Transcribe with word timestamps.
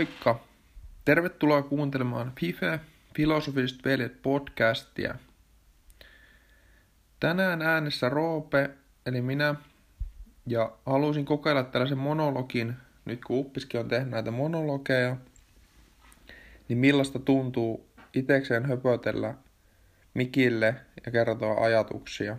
Moikka! 0.00 0.40
Tervetuloa 1.04 1.62
kuuntelemaan 1.62 2.32
FIFE, 2.40 2.80
Filosofiset 3.16 3.84
veljet 3.84 4.22
podcastia. 4.22 5.14
Tänään 7.20 7.62
äänessä 7.62 8.08
Roope, 8.08 8.70
eli 9.06 9.20
minä, 9.20 9.54
ja 10.46 10.72
halusin 10.86 11.24
kokeilla 11.24 11.62
tällaisen 11.62 11.98
monologin, 11.98 12.76
nyt 13.04 13.24
kun 13.24 13.38
Uppiskin 13.38 13.80
on 13.80 13.88
tehnyt 13.88 14.10
näitä 14.10 14.30
monologeja, 14.30 15.16
niin 16.68 16.78
millaista 16.78 17.18
tuntuu 17.18 17.86
itekseen 18.14 18.64
höpötellä 18.64 19.34
mikille 20.14 20.74
ja 21.06 21.12
kertoa 21.12 21.64
ajatuksia. 21.64 22.36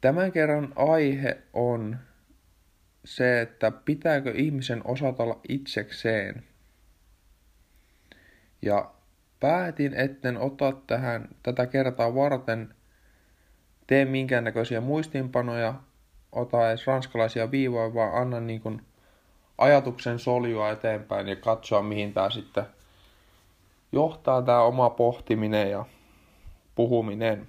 Tämän 0.00 0.32
kerran 0.32 0.72
aihe 0.76 1.38
on 1.52 1.98
se, 3.04 3.40
että 3.40 3.70
pitääkö 3.70 4.32
ihmisen 4.36 4.80
osata 4.84 5.22
olla 5.22 5.40
itsekseen. 5.48 6.44
Ja 8.62 8.90
päätin, 9.40 9.94
etten 9.94 10.36
ota 10.36 10.72
tähän 10.86 11.28
tätä 11.42 11.66
kertaa 11.66 12.14
varten 12.14 12.74
tee 13.86 14.04
minkäännäköisiä 14.04 14.80
muistiinpanoja, 14.80 15.74
ota 16.32 16.68
edes 16.68 16.86
ranskalaisia 16.86 17.50
viivoja, 17.50 17.94
vaan 17.94 18.22
anna 18.22 18.40
niin 18.40 18.60
kuin 18.60 18.82
ajatuksen 19.58 20.18
soljua 20.18 20.70
eteenpäin 20.70 21.28
ja 21.28 21.36
katsoa, 21.36 21.82
mihin 21.82 22.12
tämä 22.12 22.30
sitten 22.30 22.64
johtaa 23.92 24.42
tämä 24.42 24.62
oma 24.62 24.90
pohtiminen 24.90 25.70
ja 25.70 25.84
puhuminen. 26.74 27.48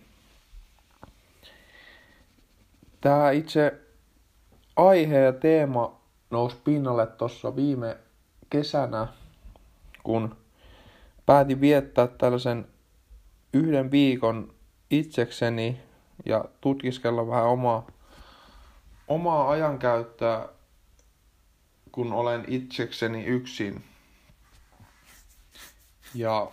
Tämä 3.01 3.31
itse 3.31 3.84
aihe 4.75 5.19
ja 5.19 5.33
teema 5.33 6.01
nousi 6.31 6.57
pinnalle 6.63 7.07
tuossa 7.07 7.55
viime 7.55 7.97
kesänä, 8.49 9.07
kun 10.03 10.35
päätin 11.25 11.61
viettää 11.61 12.07
tällaisen 12.07 12.67
yhden 13.53 13.91
viikon 13.91 14.53
itsekseni 14.89 15.81
ja 16.25 16.45
tutkiskella 16.61 17.27
vähän 17.27 17.45
omaa, 17.45 17.87
omaa 19.07 19.49
ajankäyttöä, 19.49 20.49
kun 21.91 22.13
olen 22.13 22.45
itsekseni 22.47 23.25
yksin. 23.25 23.83
Ja 26.13 26.51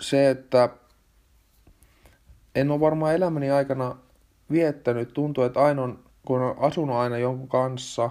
se, 0.00 0.30
että 0.30 0.68
en 2.54 2.70
ole 2.70 2.80
varmaan 2.80 3.14
elämäni 3.14 3.50
aikana 3.50 3.96
viettänyt, 4.52 5.14
tuntuu, 5.14 5.44
että 5.44 5.60
aina 5.62 5.96
kun 6.26 6.42
on 6.42 6.56
asunut 6.58 6.96
aina 6.96 7.18
jonkun 7.18 7.48
kanssa, 7.48 8.10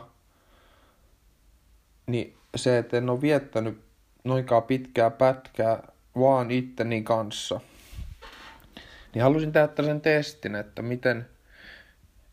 niin 2.07 2.37
se, 2.55 2.77
että 2.77 2.97
en 2.97 3.09
ole 3.09 3.21
viettänyt 3.21 3.81
noinkaan 4.23 4.63
pitkää 4.63 5.09
pätkää 5.09 5.91
vaan 6.15 6.51
itteni 6.51 7.03
kanssa. 7.03 7.61
Niin 9.13 9.23
halusin 9.23 9.51
tehdä 9.51 9.67
tällaisen 9.67 10.01
testin, 10.01 10.55
että 10.55 10.81
miten, 10.81 11.29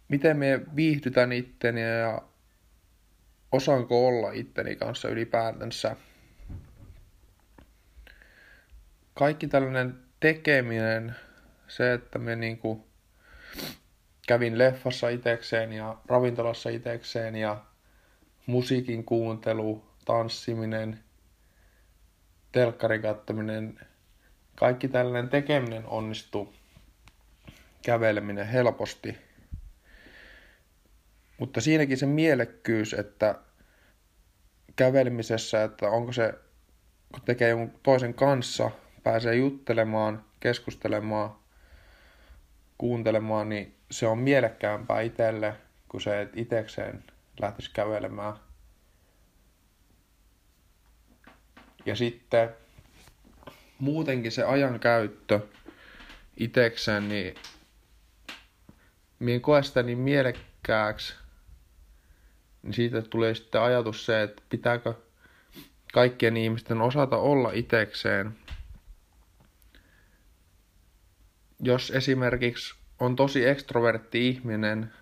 miten 0.08 0.36
me 0.36 0.60
viihdytän 0.76 1.32
itteni 1.32 1.82
ja 1.82 2.22
osaanko 3.52 4.06
olla 4.06 4.32
itteni 4.32 4.76
kanssa 4.76 5.08
ylipäätänsä. 5.08 5.96
Kaikki 9.14 9.48
tällainen 9.48 9.98
tekeminen, 10.20 11.16
se, 11.68 11.92
että 11.92 12.18
me 12.18 12.36
niinku 12.36 12.87
kävin 14.28 14.58
leffassa 14.58 15.08
itekseen 15.08 15.72
ja 15.72 15.96
ravintolassa 16.06 16.70
itekseen 16.70 17.36
ja 17.36 17.64
musiikin 18.46 19.04
kuuntelu, 19.04 19.84
tanssiminen, 20.04 20.98
telkkarin 22.52 23.02
kattaminen, 23.02 23.80
kaikki 24.56 24.88
tällainen 24.88 25.30
tekeminen 25.30 25.86
onnistuu 25.86 26.54
käveleminen 27.82 28.46
helposti. 28.46 29.18
Mutta 31.38 31.60
siinäkin 31.60 31.98
se 31.98 32.06
mielekkyys, 32.06 32.94
että 32.94 33.34
kävelemisessä, 34.76 35.64
että 35.64 35.88
onko 35.90 36.12
se, 36.12 36.34
kun 37.12 37.22
tekee 37.24 37.48
jonkun 37.48 37.80
toisen 37.82 38.14
kanssa, 38.14 38.70
pääsee 39.02 39.34
juttelemaan, 39.34 40.24
keskustelemaan, 40.40 41.36
kuuntelemaan, 42.78 43.48
niin 43.48 43.77
se 43.90 44.06
on 44.06 44.18
mielekkäämpää 44.18 45.00
itselle, 45.00 45.54
kuin 45.88 46.00
se, 46.00 46.20
että 46.20 46.40
itekseen 46.40 47.04
lähtisi 47.40 47.70
kävelemään. 47.72 48.34
Ja 51.86 51.96
sitten 51.96 52.48
muutenkin 53.78 54.32
se 54.32 54.44
ajan 54.44 54.80
käyttö 54.80 55.40
itekseen, 56.36 57.08
niin 57.08 57.34
minä 59.18 59.40
koe 59.40 59.62
sitä 59.62 59.82
niin 59.82 59.98
mielekkääksi, 59.98 61.14
niin 62.62 62.74
siitä 62.74 63.02
tulee 63.02 63.34
sitten 63.34 63.60
ajatus 63.60 64.06
se, 64.06 64.22
että 64.22 64.42
pitääkö 64.48 64.94
kaikkien 65.92 66.36
ihmisten 66.36 66.80
osata 66.80 67.16
olla 67.16 67.50
itekseen. 67.52 68.38
Jos 71.60 71.90
esimerkiksi 71.90 72.77
on 73.00 73.16
tosi 73.16 73.48
ekstrovertti 73.48 74.28
ihminen 74.28 74.92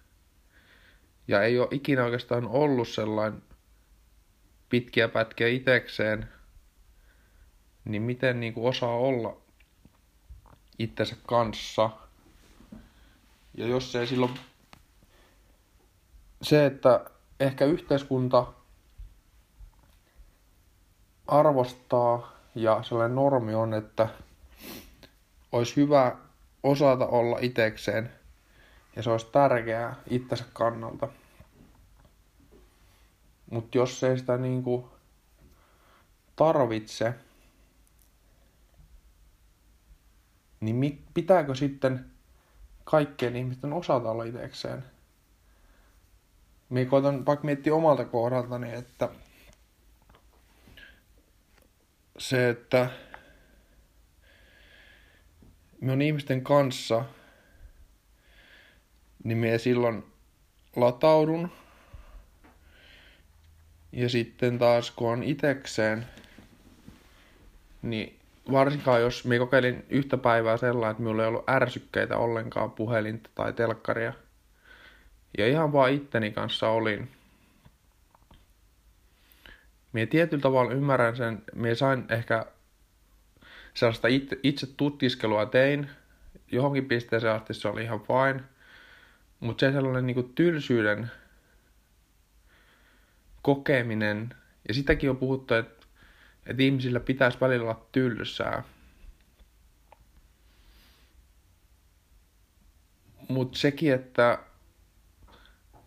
ja 1.28 1.42
ei 1.42 1.58
ole 1.58 1.68
ikinä 1.70 2.04
oikeastaan 2.04 2.46
ollut 2.48 2.88
sellainen 2.88 3.42
pitkiä 4.68 5.08
pätkiä 5.08 5.48
itekseen, 5.48 6.28
niin 7.84 8.02
miten 8.02 8.40
niin 8.40 8.54
kuin 8.54 8.68
osaa 8.68 8.96
olla 8.96 9.36
itsensä 10.78 11.16
kanssa. 11.26 11.90
Ja 13.54 13.66
jos 13.66 13.96
ei 13.96 14.06
silloin 14.06 14.34
se, 16.42 16.66
että 16.66 17.10
ehkä 17.40 17.64
yhteiskunta 17.64 18.52
arvostaa 21.26 22.32
ja 22.54 22.82
sellainen 22.82 23.14
normi 23.16 23.54
on, 23.54 23.74
että 23.74 24.08
olisi 25.52 25.76
hyvä 25.76 26.16
osata 26.66 27.06
olla 27.06 27.38
itekseen 27.40 28.12
ja 28.96 29.02
se 29.02 29.10
olisi 29.10 29.26
tärkeää 29.32 29.96
itsensä 30.10 30.44
kannalta. 30.52 31.08
Mutta 33.50 33.78
jos 33.78 34.04
ei 34.04 34.18
sitä 34.18 34.36
niinku 34.36 34.90
tarvitse, 36.36 37.14
niin 40.60 41.04
pitääkö 41.14 41.54
sitten 41.54 42.10
kaikkien 42.84 43.36
ihmisten 43.36 43.72
osata 43.72 44.10
olla 44.10 44.24
itekseen? 44.24 44.84
Minä 46.68 46.90
koitan 46.90 47.26
vaikka 47.26 47.44
miettiä 47.44 47.74
omalta 47.74 48.04
kohdaltani, 48.04 48.74
että 48.74 49.08
se, 52.18 52.48
että 52.48 52.90
me 55.86 55.92
on 55.92 56.02
ihmisten 56.02 56.44
kanssa, 56.44 57.04
niin 59.24 59.38
me 59.38 59.58
silloin 59.58 60.04
lataudun. 60.76 61.52
Ja 63.92 64.08
sitten 64.08 64.58
taas 64.58 64.90
kun 64.90 65.12
on 65.12 65.22
itekseen, 65.22 66.06
niin 67.82 68.18
varsinkaan 68.52 69.00
jos 69.00 69.24
me 69.24 69.38
kokeilin 69.38 69.86
yhtä 69.88 70.16
päivää 70.16 70.56
sellainen, 70.56 70.90
että 70.90 71.02
minulla 71.02 71.22
ei 71.22 71.28
ollut 71.28 71.48
ärsykkeitä 71.48 72.16
ollenkaan 72.16 72.70
puhelinta 72.70 73.30
tai 73.34 73.52
telkkaria. 73.52 74.12
Ja 75.38 75.46
ihan 75.46 75.72
vaan 75.72 75.92
itteni 75.92 76.30
kanssa 76.30 76.68
olin. 76.68 77.08
Mie 79.92 80.06
tietyllä 80.06 80.42
tavalla 80.42 80.72
ymmärrän 80.72 81.16
sen, 81.16 81.42
mie 81.54 81.74
sain 81.74 82.04
ehkä 82.08 82.46
sellaista 83.76 84.08
itse, 84.08 84.38
itse 84.42 84.66
tutkiskelua 84.76 85.46
tein. 85.46 85.90
Johonkin 86.52 86.88
pisteeseen 86.88 87.32
asti 87.32 87.54
se 87.54 87.68
oli 87.68 87.82
ihan 87.82 88.00
fine. 88.00 88.44
Mutta 89.40 89.60
se 89.60 89.72
sellainen 89.72 90.06
niin 90.06 90.34
tylsyyden 90.34 91.10
kokeminen, 93.42 94.34
ja 94.68 94.74
sitäkin 94.74 95.10
on 95.10 95.16
puhuttu, 95.16 95.54
että, 95.54 95.86
että 96.46 96.62
ihmisillä 96.62 97.00
pitäisi 97.00 97.40
välillä 97.40 97.64
olla 97.64 97.86
tylsää. 97.92 98.62
Mutta 103.28 103.58
sekin, 103.58 103.92
että 103.92 104.38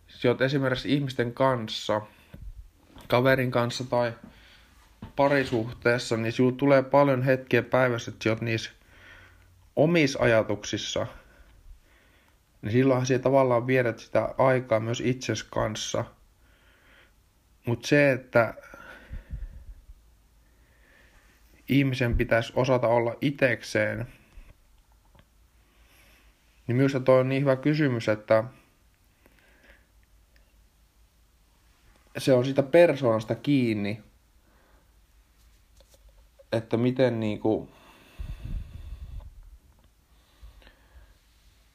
sä 0.07 0.27
oot 0.27 0.41
esimerkiksi 0.41 0.93
ihmisten 0.93 1.33
kanssa, 1.33 2.01
kaverin 3.07 3.51
kanssa 3.51 3.83
tai 3.83 4.13
parisuhteessa, 5.19 6.17
niin 6.17 6.31
sinulla 6.31 6.55
tulee 6.55 6.83
paljon 6.83 7.23
hetkiä 7.23 7.63
päivässä, 7.63 8.11
että 8.11 8.29
olet 8.29 8.41
niissä 8.41 8.71
omissa 9.75 10.19
ajatuksissa. 10.23 11.07
niin 12.61 12.71
silloinhan 12.71 13.05
siellä 13.05 13.23
tavallaan 13.23 13.67
viedät 13.67 13.99
sitä 13.99 14.35
aikaa 14.37 14.79
myös 14.79 15.01
itses 15.01 15.43
kanssa. 15.43 16.05
Mutta 17.65 17.87
se, 17.87 18.11
että 18.11 18.53
ihmisen 21.69 22.17
pitäisi 22.17 22.53
osata 22.55 22.87
olla 22.87 23.15
itekseen, 23.21 24.07
niin 26.67 26.75
minusta 26.75 26.99
toi 26.99 27.19
on 27.19 27.29
niin 27.29 27.41
hyvä 27.41 27.55
kysymys, 27.55 28.09
että 28.09 28.43
se 32.17 32.33
on 32.33 32.45
sitä 32.45 32.63
persoonasta 32.63 33.35
kiinni, 33.35 34.08
että 36.51 36.77
miten 36.77 37.19
niinku 37.19 37.69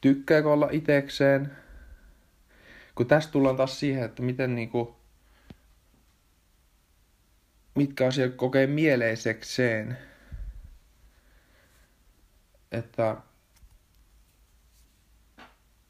tykkääkö 0.00 0.52
olla 0.52 0.68
itekseen. 0.72 1.56
Kun 2.94 3.06
tästä 3.06 3.32
tullaan 3.32 3.56
taas 3.56 3.80
siihen, 3.80 4.04
että 4.04 4.22
miten 4.22 4.54
niinku, 4.54 4.96
mitkä 7.74 8.06
asiat 8.06 8.34
kokee 8.34 8.66
mieleisekseen. 8.66 9.98
Että 12.72 13.16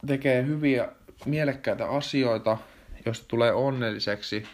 tekee 0.07 0.47
hyviä, 0.47 0.89
mielekkäitä 1.27 1.89
asioita, 1.89 2.59
jos 3.07 3.21
tulee 3.21 3.53
onnelliseksi, 3.53 4.47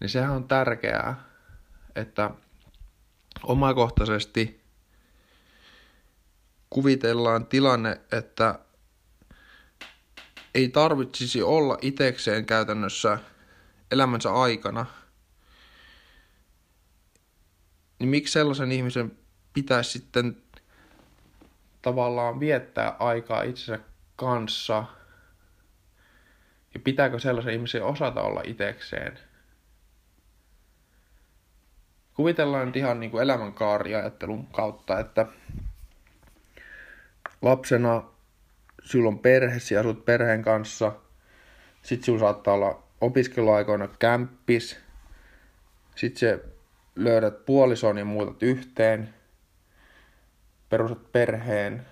niin 0.00 0.08
sehän 0.08 0.30
on 0.30 0.48
tärkeää, 0.48 1.24
että 1.94 2.30
omakohtaisesti 3.44 4.60
kuvitellaan 6.70 7.46
tilanne, 7.46 8.00
että 8.12 8.58
ei 10.54 10.68
tarvitsisi 10.68 11.42
olla 11.42 11.78
itekseen 11.82 12.46
käytännössä 12.46 13.18
elämänsä 13.90 14.32
aikana, 14.32 14.86
niin 17.98 18.08
miksi 18.08 18.32
sellaisen 18.32 18.72
ihmisen 18.72 19.18
pitäisi 19.52 19.90
sitten 19.90 20.42
tavallaan 21.82 22.40
viettää 22.40 22.96
aikaa 22.98 23.42
itsensä 23.42 23.78
kanssa 24.16 24.84
ja 26.74 26.80
pitääkö 26.80 27.18
sellaisen 27.18 27.54
ihmisen 27.54 27.84
osata 27.84 28.22
olla 28.22 28.42
itekseen? 28.44 29.29
Kuvitellaan 32.20 32.66
nyt 32.66 32.76
ihan 32.76 33.00
niin 33.00 33.20
elämänkaariajattelun 33.22 34.46
kautta, 34.46 34.98
että 35.00 35.26
lapsena 37.42 38.02
sulla 38.82 39.08
on 39.08 39.18
perhe, 39.18 39.58
sä 39.58 39.80
asut 39.80 40.04
perheen 40.04 40.42
kanssa, 40.42 40.92
sit 41.82 42.04
sulla 42.04 42.20
saattaa 42.20 42.54
olla 42.54 42.82
opiskeluaikoina 43.00 43.88
kämppis, 43.98 44.78
sit 45.94 46.16
se 46.16 46.44
löydät 46.96 47.46
puolison 47.46 47.98
ja 47.98 48.04
muutat 48.04 48.42
yhteen, 48.42 49.14
perustat 50.70 51.12
perheen, 51.12 51.86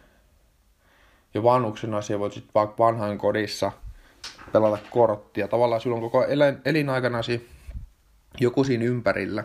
ja 1.34 1.42
vanhuksen 1.42 1.94
asia 1.94 2.18
voit 2.18 2.32
sitten 2.32 2.54
vaikka 2.54 2.84
vanhain 2.84 3.18
kodissa 3.18 3.72
pelata 4.52 4.78
korttia. 4.90 5.48
Tavallaan 5.48 5.80
sulla 5.80 5.96
on 5.96 6.02
koko 6.02 6.24
elinaikanasi 6.64 7.48
joku 8.40 8.64
siinä 8.64 8.84
ympärillä. 8.84 9.44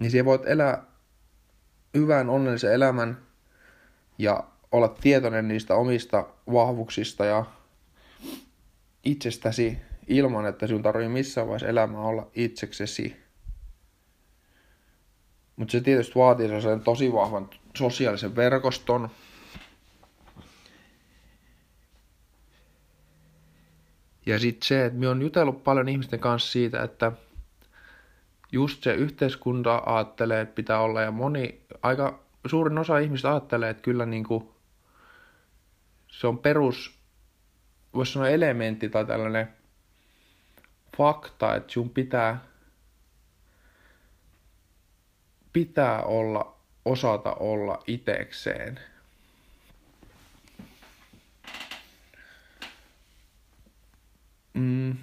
Niin 0.00 0.10
siellä 0.10 0.24
voit 0.24 0.46
elää 0.46 0.84
hyvän 1.94 2.30
onnellisen 2.30 2.72
elämän 2.72 3.18
ja 4.18 4.44
olla 4.72 4.88
tietoinen 4.88 5.48
niistä 5.48 5.74
omista 5.74 6.26
vahvuuksista 6.52 7.24
ja 7.24 7.44
itsestäsi 9.04 9.78
ilman, 10.06 10.46
että 10.46 10.66
sinun 10.66 10.82
tarvii 10.82 11.08
missään 11.08 11.46
vaiheessa 11.46 11.68
elämää 11.68 12.00
olla 12.00 12.30
itseksesi. 12.34 13.16
Mutta 15.56 15.72
se 15.72 15.80
tietysti 15.80 16.14
vaatii 16.14 16.60
sen 16.62 16.80
tosi 16.80 17.12
vahvan 17.12 17.50
sosiaalisen 17.76 18.36
verkoston. 18.36 19.10
Ja 24.26 24.38
sitten 24.38 24.66
se, 24.66 24.84
että 24.84 24.98
me 24.98 25.08
on 25.08 25.22
jutellut 25.22 25.64
paljon 25.64 25.88
ihmisten 25.88 26.20
kanssa 26.20 26.52
siitä, 26.52 26.82
että 26.82 27.12
just 28.52 28.82
se 28.82 28.94
yhteiskunta 28.94 29.82
ajattelee, 29.86 30.40
että 30.40 30.54
pitää 30.54 30.80
olla, 30.80 31.02
ja 31.02 31.10
moni, 31.10 31.60
aika 31.82 32.22
suurin 32.46 32.78
osa 32.78 32.98
ihmistä 32.98 33.30
ajattelee, 33.30 33.70
että 33.70 33.82
kyllä 33.82 34.06
niin 34.06 34.24
kuin 34.24 34.48
se 36.08 36.26
on 36.26 36.38
perus, 36.38 36.98
voisi 37.94 38.12
sanoa 38.12 38.28
elementti 38.28 38.88
tai 38.88 39.06
tällainen 39.06 39.48
fakta, 40.96 41.56
että 41.56 41.72
sun 41.72 41.90
pitää, 41.90 42.44
pitää 45.52 46.02
olla, 46.02 46.56
osata 46.84 47.34
olla 47.34 47.82
itekseen. 47.86 48.80
Mm. 54.54 54.96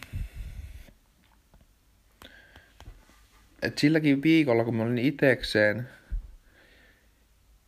Et 3.62 3.78
silläkin 3.78 4.24
viikolla, 4.24 4.64
kun 4.64 4.76
mä 4.76 4.84
olin 4.84 4.98
itekseen, 4.98 5.90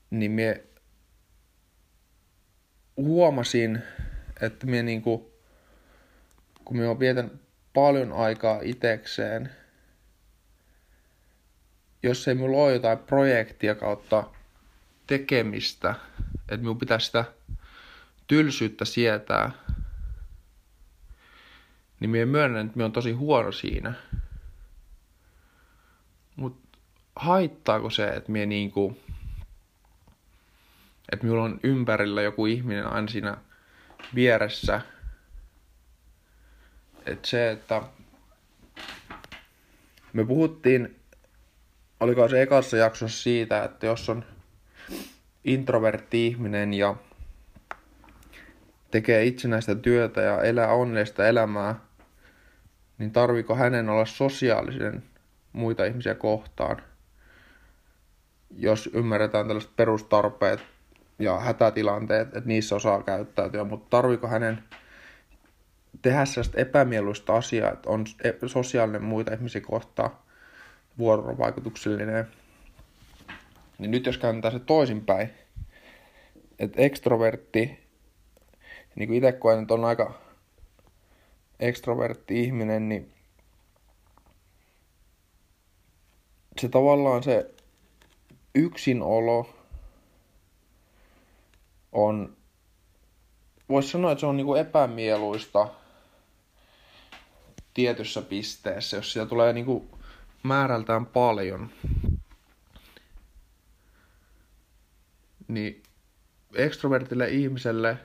niin 0.10 0.32
me 0.32 0.64
huomasin, 2.98 3.82
että 4.42 4.68
me 4.68 4.84
niinku, 4.84 5.32
kun 6.66 6.78
me 6.78 7.00
vietän 7.00 7.32
paljon 7.74 8.14
aikaa 8.14 8.60
itekseen, 8.64 9.50
jos 12.04 12.28
ei 12.28 12.36
mulla 12.36 12.58
ole 12.58 12.74
jotain 12.74 12.98
projektia 12.98 13.76
kautta 13.76 14.24
tekemistä, 15.08 15.96
että 16.40 16.58
minun 16.58 16.78
pitää 16.78 17.00
sitä 17.00 17.26
tylsyyttä 18.28 18.86
sietää, 18.86 19.52
niin 22.00 22.10
minä 22.10 22.26
myönnän, 22.26 22.66
että 22.66 22.78
minä 22.78 22.86
on 22.86 22.92
tosi 22.92 23.12
huono 23.12 23.52
siinä. 23.52 23.94
Mutta 26.36 26.80
haittaako 27.16 27.90
se, 27.90 28.08
että 28.08 28.32
minä 28.32 28.46
niinku, 28.46 28.98
että 31.12 31.26
minulla 31.26 31.44
on 31.44 31.60
ympärillä 31.64 32.22
joku 32.22 32.46
ihminen 32.46 32.88
aina 32.88 33.08
siinä 33.08 33.38
vieressä. 34.16 34.82
Että 37.06 37.28
se, 37.28 37.52
että 37.52 37.82
me 40.14 40.26
puhuttiin, 40.26 40.96
oliko 42.00 42.30
se 42.30 42.42
ekassa 42.42 42.78
jaksossa 42.78 43.24
siitä, 43.24 43.64
että 43.64 43.86
jos 43.86 44.10
on 44.10 44.26
introvertti 45.44 46.28
ihminen 46.28 46.74
ja 46.74 46.96
tekee 48.92 49.26
itsenäistä 49.26 49.76
työtä 49.76 50.22
ja 50.22 50.42
elää 50.42 50.74
onnellista 50.74 51.28
elämää, 51.28 51.76
niin 52.98 53.12
tarviko 53.12 53.56
hänen 53.56 53.90
olla 53.90 54.06
sosiaalisen 54.06 55.04
muita 55.54 55.86
ihmisiä 55.86 56.16
kohtaan, 56.16 56.82
jos 58.58 58.90
ymmärretään 58.94 59.48
tällaiset 59.48 59.76
perustarpeet 59.76 60.60
ja 61.20 61.40
hätätilanteet, 61.40 62.28
että 62.28 62.48
niissä 62.50 62.76
osaa 62.76 63.04
käyttäytyä, 63.04 63.64
mutta 63.64 63.88
tarviko 63.90 64.28
hänen 64.28 64.64
tehdä 66.02 66.26
sellaista 66.26 66.62
epämieluista 66.62 67.36
asiaa, 67.36 67.72
että 67.72 67.90
on 67.90 68.06
e- 68.24 68.48
sosiaalinen 68.48 69.04
muita 69.04 69.34
ihmisiä 69.34 69.62
kohtaan 69.62 70.12
vuorovaikutuksellinen. 70.98 72.28
Niin 73.78 73.92
nyt 73.92 74.06
jos 74.06 74.18
käännetään 74.18 74.54
se 74.54 74.60
toisinpäin, 74.60 75.30
että 76.60 76.82
ekstrovertti, 76.82 77.80
niin 78.96 79.08
kuin 79.08 79.18
itse 79.18 79.32
koen, 79.32 79.62
että 79.62 79.74
on 79.74 79.86
aika 79.86 80.14
ekstrovertti 81.60 82.44
ihminen, 82.44 82.90
niin 82.90 83.14
se 86.62 86.70
tavallaan 86.70 87.24
se 87.24 87.54
yksinolo 88.56 89.50
on, 91.92 92.38
voisi 93.70 93.90
sanoa, 93.90 94.12
että 94.12 94.20
se 94.20 94.26
on 94.26 94.38
niinku 94.38 94.56
epämieluista 94.56 95.68
tietyssä 97.74 98.22
pisteessä, 98.22 98.98
jos 98.98 99.14
sitä 99.14 99.26
tulee 99.26 99.54
niinku 99.54 100.00
määrältään 100.44 101.06
paljon. 101.06 101.70
Niin 105.48 105.84
ekstrovertille 106.56 107.30
ihmiselle, 107.30 107.98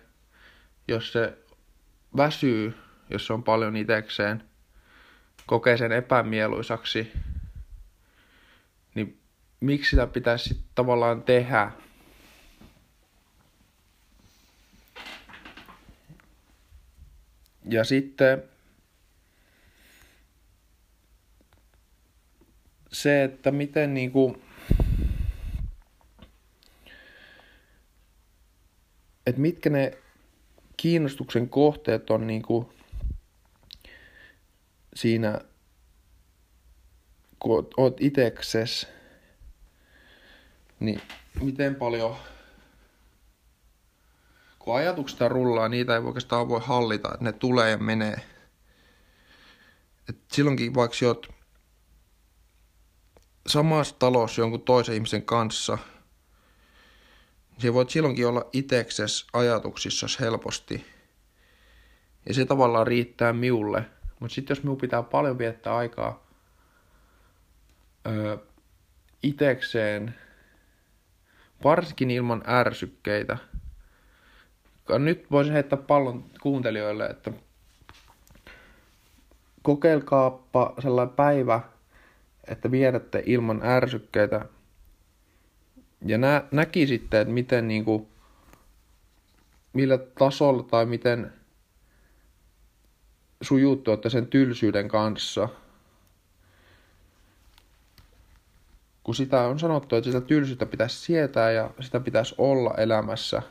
jos 0.89 1.13
se 1.13 1.39
väsyy, 2.17 2.75
jos 3.11 3.27
se 3.27 3.33
on 3.33 3.43
paljon 3.43 3.77
itekseen, 3.77 4.43
kokee 5.47 5.77
sen 5.77 5.93
epämieluisaksi, 5.93 7.13
miksi 9.61 9.91
sitä 9.91 10.07
pitäisi 10.07 10.49
sitten 10.49 10.71
tavallaan 10.75 11.23
tehdä. 11.23 11.73
Ja 17.69 17.85
sitten 17.85 18.43
se, 22.93 23.25
että 23.25 23.51
miten 23.51 23.95
niinku, 23.95 24.43
että 29.27 29.41
mitkä 29.41 29.71
ne 29.71 29.99
kiinnostuksen 30.77 31.49
kohteet 31.49 32.11
on 32.11 32.27
niinku 32.27 32.73
siinä, 34.95 35.41
kun 37.39 37.69
oot 37.77 38.01
itekses 38.01 38.96
niin 40.81 41.01
miten 41.41 41.75
paljon, 41.75 42.17
kun 44.59 44.77
ajatuksia 44.77 45.29
rullaa, 45.29 45.69
niitä 45.69 45.95
ei 45.95 46.03
oikeastaan 46.03 46.49
voi 46.49 46.61
hallita, 46.65 47.09
että 47.15 47.25
ne 47.25 47.33
tulee 47.33 47.71
ja 47.71 47.79
menee. 47.79 48.21
Et 50.09 50.19
silloinkin 50.33 50.75
vaikka 50.75 50.97
oot 51.07 51.29
samassa 53.47 53.97
talossa 53.99 54.41
jonkun 54.41 54.63
toisen 54.63 54.95
ihmisen 54.95 55.23
kanssa, 55.23 55.79
niin 57.63 57.75
voit 57.75 57.91
silloinkin 57.91 58.27
olla 58.27 58.51
itekses 58.53 59.27
ajatuksissa 59.33 60.07
helposti. 60.21 60.87
Ja 62.29 62.35
se 62.35 62.45
tavallaan 62.45 62.87
riittää 62.87 63.33
miulle. 63.33 63.85
Mutta 64.21 64.35
sitten 64.35 64.55
jos 64.55 64.63
minun 64.63 64.77
pitää 64.77 65.03
paljon 65.03 65.39
viettää 65.39 65.77
aikaa 65.77 66.27
öö, 68.07 68.37
itekseen, 69.23 70.15
varsinkin 71.65 72.11
ilman 72.11 72.43
ärsykkeitä, 72.49 73.39
nyt 74.99 75.31
voisin 75.31 75.53
heittää 75.53 75.79
pallon 75.79 76.25
kuuntelijoille, 76.43 77.07
että 77.07 77.33
kokeilkaappa 79.63 80.75
sellainen 80.83 81.17
päivä, 81.17 81.61
että 82.49 82.71
viedätte 82.71 83.23
ilman 83.27 83.61
ärsykkeitä 83.65 84.47
ja 86.05 86.19
nä, 86.19 86.45
näkisitte, 86.51 87.21
että 87.21 87.35
miten 87.35 87.69
niin 87.69 87.85
kuin, 87.85 88.09
millä 89.73 89.99
tasolla 89.99 90.63
tai 90.63 90.87
miten 90.87 91.33
että 93.93 94.09
sen 94.09 94.27
tylsyyden 94.27 94.89
kanssa. 94.89 95.49
Kun 99.07 99.15
sitä 99.15 99.41
on 99.41 99.59
sanottu, 99.59 99.97
että 99.97 100.11
sitä 100.11 100.27
tylsyyttä 100.27 100.67
pitäisi 100.67 101.01
sietää 101.01 101.51
ja 101.51 101.71
sitä 101.81 102.01
pitäisi 102.01 102.35
olla 102.39 102.75
elämässä, 102.75 103.43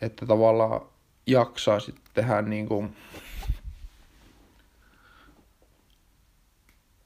että 0.00 0.26
tavallaan 0.26 0.80
jaksaa 1.26 1.80
sitten 1.80 2.04
tehdä 2.14 2.42
niin 2.42 2.68
kuin 2.68 2.96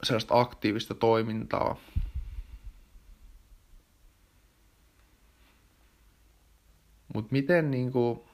sellaista 0.03 0.39
aktiivista 0.39 0.93
toimintaa. 0.93 1.75
Mutta 7.13 7.31
miten 7.31 7.71
niinku... 7.71 8.25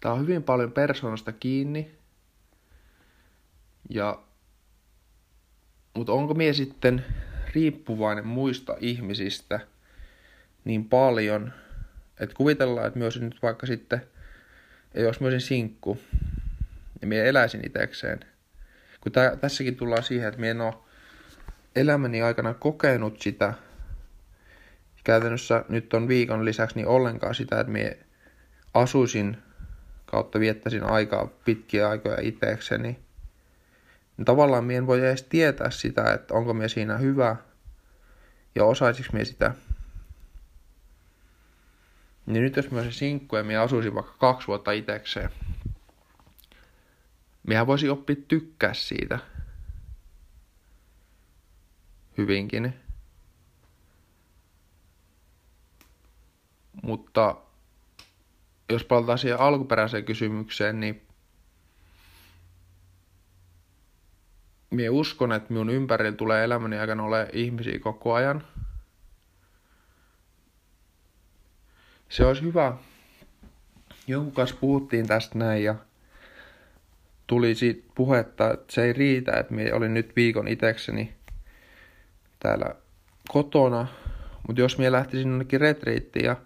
Tää 0.00 0.12
on 0.12 0.20
hyvin 0.20 0.42
paljon 0.42 0.72
persoonasta 0.72 1.32
kiinni. 1.32 1.98
Ja... 3.90 4.22
Mutta 6.02 6.12
onko 6.12 6.34
mie 6.34 6.52
sitten 6.52 7.04
riippuvainen 7.54 8.26
muista 8.26 8.76
ihmisistä 8.80 9.60
niin 10.64 10.88
paljon, 10.88 11.52
että 12.20 12.36
kuvitellaan, 12.36 12.86
että 12.86 12.98
myös 12.98 13.20
nyt 13.20 13.38
vaikka 13.42 13.66
sitten 13.66 14.02
olisi 15.06 15.22
myös 15.22 15.46
sinkku, 15.46 15.98
ja 17.00 17.06
minä 17.06 17.22
eläisin 17.22 17.66
itsekseen. 17.66 18.20
Kun 19.00 19.12
tä, 19.12 19.36
tässäkin 19.40 19.76
tullaan 19.76 20.02
siihen, 20.02 20.28
että 20.28 20.40
minä 20.40 20.50
en 20.50 20.60
ole 20.60 20.74
elämäni 21.76 22.22
aikana 22.22 22.54
kokenut 22.54 23.20
sitä, 23.20 23.54
käytännössä 25.04 25.64
nyt 25.68 25.94
on 25.94 26.08
viikon 26.08 26.44
lisäksi 26.44 26.76
niin 26.76 26.86
ollenkaan 26.86 27.34
sitä, 27.34 27.60
että 27.60 27.72
minä 27.72 27.92
asuisin 28.74 29.36
kautta 30.06 30.40
viettäisin 30.40 30.84
aikaa 30.84 31.26
pitkiä 31.44 31.88
aikoja 31.88 32.18
itsekseni. 32.20 32.98
Niin 34.22 34.26
tavallaan 34.26 34.64
minä 34.64 34.78
en 34.78 34.86
voi 34.86 35.00
edes 35.00 35.22
tietää 35.22 35.70
sitä, 35.70 36.12
että 36.12 36.34
onko 36.34 36.54
minä 36.54 36.68
siinä 36.68 36.98
hyvä 36.98 37.36
ja 38.54 38.64
osaisinko 38.64 39.12
minä 39.12 39.24
sitä. 39.24 39.54
Niin 42.26 42.42
nyt 42.42 42.56
jos 42.56 42.70
minä 42.70 42.82
olisin 42.82 42.98
sinkku 42.98 43.36
ja 43.36 43.44
minä 43.44 43.62
asuisin 43.62 43.94
vaikka 43.94 44.14
kaksi 44.18 44.46
vuotta 44.46 44.72
itsekseen, 44.72 45.30
Mehän 47.46 47.66
voisi 47.66 47.88
oppia 47.88 48.16
tykkää 48.28 48.74
siitä 48.74 49.18
hyvinkin. 52.18 52.74
Mutta 56.82 57.36
jos 58.68 58.84
palataan 58.84 59.18
siihen 59.18 59.40
alkuperäiseen 59.40 60.04
kysymykseen, 60.04 60.80
niin 60.80 61.11
minä 64.72 64.90
uskon, 64.90 65.32
että 65.32 65.52
minun 65.52 65.70
ympärillä 65.70 66.16
tulee 66.16 66.44
elämäni 66.44 66.78
aikana 66.78 67.02
ole 67.02 67.28
ihmisiä 67.32 67.78
koko 67.78 68.14
ajan. 68.14 68.44
Se 72.08 72.24
olisi 72.24 72.42
hyvä. 72.42 72.76
Jonkun 74.06 74.32
kanssa 74.32 74.56
puhuttiin 74.60 75.06
tästä 75.06 75.38
näin 75.38 75.64
ja 75.64 75.74
tuli 77.26 77.54
siitä 77.54 77.90
puhetta, 77.94 78.52
että 78.52 78.72
se 78.72 78.84
ei 78.84 78.92
riitä, 78.92 79.32
että 79.32 79.54
minä 79.54 79.76
olin 79.76 79.94
nyt 79.94 80.16
viikon 80.16 80.48
itekseni 80.48 81.14
täällä 82.40 82.74
kotona, 83.28 83.86
mutta 84.46 84.60
jos 84.60 84.78
minä 84.78 84.92
lähtisin 84.92 85.28
jonnekin 85.28 85.60
retriittiin 85.60 86.24
ja 86.24 86.36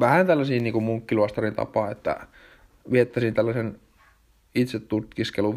vähän 0.00 0.26
tällaisia 0.26 0.60
niin 0.60 0.82
munkkiluostarin 0.82 1.54
tapaa, 1.54 1.90
että 1.90 2.26
viettäisin 2.92 3.34
tällaisen 3.34 3.80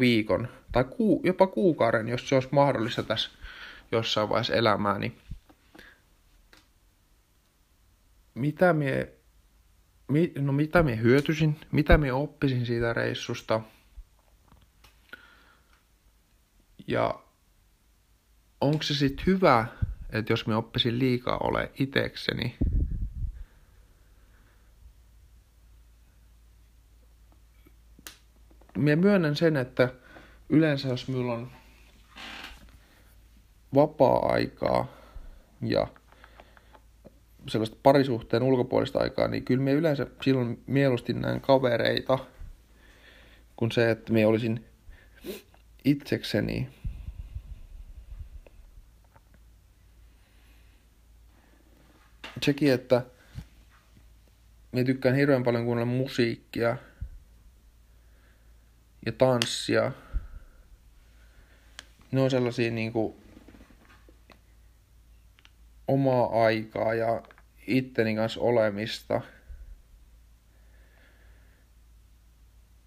viikon 0.00 0.48
tai 0.72 0.84
ku, 0.84 1.20
jopa 1.24 1.46
kuukauden, 1.46 2.08
jos 2.08 2.28
se 2.28 2.34
olisi 2.34 2.48
mahdollista 2.52 3.02
tässä 3.02 3.30
jossain 3.92 4.28
vaiheessa 4.28 4.54
elämää, 4.54 4.98
niin 4.98 5.18
mitä 8.34 8.72
mie 8.72 9.18
no 10.38 10.52
mitä 10.52 10.82
me 10.82 11.00
hyötyisin, 11.00 11.60
mitä 11.72 11.98
me 11.98 12.12
oppisin 12.12 12.66
siitä 12.66 12.92
reissusta. 12.92 13.60
Ja 16.86 17.22
onko 18.60 18.82
se 18.82 18.94
sitten 18.94 19.26
hyvä, 19.26 19.66
että 20.10 20.32
jos 20.32 20.46
me 20.46 20.56
oppisin 20.56 20.98
liikaa 20.98 21.38
ole 21.38 21.70
itekseni, 21.78 22.56
Mie 28.78 28.96
myönnän 28.96 29.36
sen, 29.36 29.56
että 29.56 29.88
yleensä 30.48 30.88
jos 30.88 31.08
minulla 31.08 31.34
on 31.34 31.50
vapaa-aikaa 33.74 34.86
ja 35.62 35.86
sellaista 37.48 37.76
parisuhteen 37.82 38.42
ulkopuolista 38.42 38.98
aikaa, 38.98 39.28
niin 39.28 39.44
kyllä 39.44 39.64
me 39.64 39.72
yleensä 39.72 40.06
silloin 40.22 40.62
mieluusti 40.66 41.12
näen 41.12 41.40
kavereita, 41.40 42.18
kun 43.56 43.72
se, 43.72 43.90
että 43.90 44.12
me 44.12 44.26
olisin 44.26 44.64
itsekseni. 45.84 46.68
Sekin, 52.42 52.72
että 52.72 53.02
me 54.72 54.84
tykkään 54.84 55.16
hirveän 55.16 55.42
paljon 55.42 55.64
kuunnella 55.64 55.92
musiikkia 55.92 56.76
ja 59.08 59.12
tanssia. 59.12 59.92
Ne 62.12 62.20
on 62.20 62.30
sellaisia 62.30 62.70
niinku 62.70 63.20
omaa 65.88 66.44
aikaa 66.44 66.94
ja 66.94 67.22
itteni 67.66 68.14
kanssa 68.14 68.40
olemista. 68.40 69.20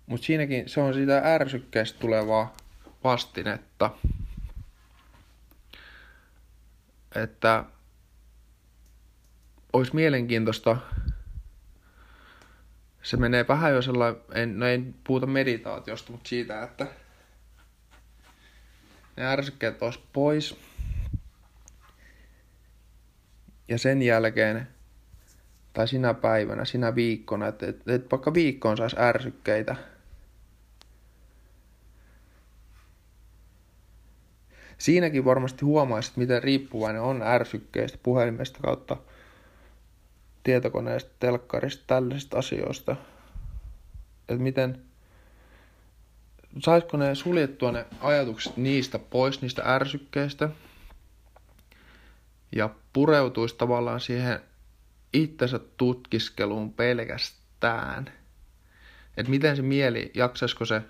Mutta 0.06 0.25
siinäkin 0.25 0.70
se 0.70 0.82
on 0.82 0.94
sitä 0.94 1.22
ärsykkeestä 1.25 2.00
tulevaa 2.00 2.58
vastinetta. 3.04 3.92
Että 7.16 7.66
olisi 9.74 9.96
mielenkiintoista. 9.96 10.78
Se 13.03 13.17
menee 13.17 13.46
vähän 13.48 13.74
jo 13.74 13.81
sellainen, 13.81 14.22
en, 14.34 14.60
no 14.60 14.65
en 14.67 14.96
puhuta 15.03 15.25
meditaatiosta, 15.25 16.12
mutta 16.12 16.29
siitä, 16.29 16.63
että 16.63 16.88
ne 19.17 19.25
ärsykkeet 19.25 19.81
olisi 19.81 20.00
pois 20.13 20.60
ja 23.67 23.77
sen 23.77 24.01
jälkeen 24.01 24.67
tai 25.74 25.88
sinä 25.88 26.13
päivänä, 26.13 26.65
sinä 26.65 26.96
viikkona, 26.96 27.48
että 27.48 27.67
et, 27.67 27.88
et 27.88 28.12
vaikka 28.12 28.34
viikkoon 28.34 28.77
saisi 28.77 28.96
ärsykkeitä. 29.00 29.75
Siinäkin 34.77 35.25
varmasti 35.25 35.65
huomaisit, 35.65 36.17
miten 36.17 36.43
riippuvainen 36.43 37.01
on 37.01 37.22
ärsykkeistä, 37.22 37.98
puhelimesta 38.03 38.60
kautta 38.60 38.98
tietokoneesta, 40.43 41.12
telkkarista, 41.19 41.83
tällaisista 41.88 42.38
asioista. 42.38 42.95
Että 44.29 44.43
miten, 44.43 44.81
saisiko 46.60 46.98
ne 46.98 47.15
suljettua 47.15 47.71
ne 47.71 47.86
ajatukset 48.01 48.57
niistä 48.57 49.00
pois, 49.00 49.41
niistä 49.41 49.62
ärsykkeistä, 49.65 50.50
ja 52.55 52.69
pureutuisi 52.93 53.55
tavallaan 53.55 54.00
siihen 54.00 54.39
itsensä 55.13 55.60
tutkiskeluun 55.77 56.74
pelkästään. 56.74 58.12
Että 59.17 59.29
miten 59.29 59.55
se 59.55 59.62
mieli, 59.62 60.12
jaksaisiko 60.13 60.65
se, 60.65 60.81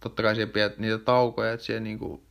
totta 0.00 0.22
kai 0.22 0.46
pidät 0.46 0.78
niitä 0.78 0.98
taukoja, 0.98 1.52
että 1.52 1.66
siihen 1.66 1.84
niinku, 1.84 2.22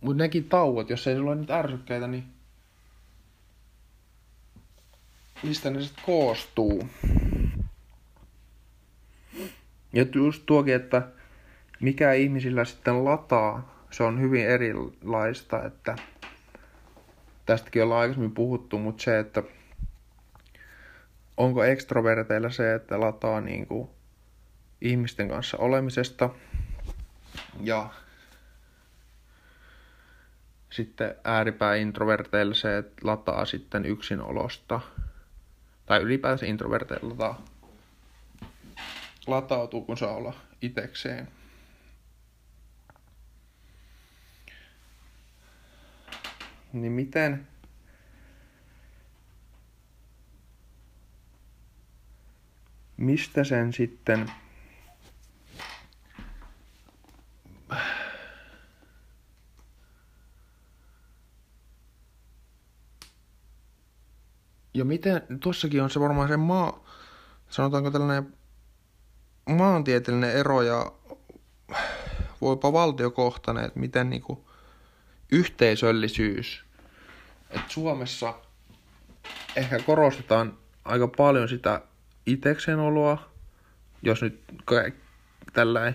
mutta 0.00 0.22
nekin 0.22 0.48
tauot, 0.48 0.90
jos 0.90 1.06
ei 1.06 1.16
sulla 1.16 1.30
ole 1.30 1.40
niitä 1.40 1.58
ärsykkeitä, 1.58 2.06
niin 2.06 2.33
mistä 5.44 5.70
ne 5.70 5.82
sitten 5.82 6.04
koostuu? 6.04 6.88
Ja 9.92 10.06
just 10.14 10.42
tuokin, 10.46 10.74
että 10.74 11.08
mikä 11.80 12.12
ihmisillä 12.12 12.64
sitten 12.64 13.04
lataa, 13.04 13.84
se 13.90 14.02
on 14.02 14.20
hyvin 14.20 14.46
erilaista, 14.46 15.64
että 15.64 15.96
tästäkin 17.46 17.82
ollaan 17.82 18.00
aikaisemmin 18.00 18.34
puhuttu, 18.34 18.78
mutta 18.78 19.02
se, 19.02 19.18
että 19.18 19.42
onko 21.36 21.64
ekstroverteilla 21.64 22.50
se, 22.50 22.74
että 22.74 23.00
lataa 23.00 23.40
niin 23.40 23.66
kuin 23.66 23.88
ihmisten 24.80 25.28
kanssa 25.28 25.56
olemisesta 25.56 26.30
ja 27.60 27.90
sitten 30.70 31.14
ääripää 31.24 31.74
introverteilla 31.74 32.54
se, 32.54 32.78
että 32.78 32.94
lataa 33.02 33.44
sitten 33.44 33.84
yksinolosta 33.84 34.80
tai 35.86 36.02
ylipäänsä 36.02 36.46
introverteilla 36.46 37.08
lataa, 37.08 37.44
latautuu, 39.26 39.82
kun 39.82 39.98
saa 39.98 40.14
olla 40.14 40.34
itekseen. 40.62 41.28
niin 46.74 46.92
miten 46.92 47.48
mistä 52.96 53.44
sen 53.44 53.72
sitten 53.72 54.30
ja 64.74 64.84
miten, 64.84 65.22
tuossakin 65.40 65.82
on 65.82 65.90
se 65.90 66.00
varmaan 66.00 66.28
se 66.28 66.36
maa, 66.36 66.84
sanotaanko 67.48 67.90
tällainen 67.90 68.34
maantieteellinen 69.48 70.36
ero 70.36 70.62
ja 70.62 70.92
voipa 72.40 72.72
valtiokohtainen, 72.72 73.64
että 73.64 73.80
miten 73.80 74.10
niinku 74.10 74.48
yhteisöllisyys. 75.32 76.64
Et 77.50 77.70
Suomessa 77.70 78.34
ehkä 79.56 79.78
korostetaan 79.78 80.58
aika 80.84 81.08
paljon 81.08 81.48
sitä 81.48 81.80
itekseen 82.26 82.78
oloa, 82.78 83.30
jos 84.02 84.22
nyt 84.22 84.44
tällä 85.52 85.94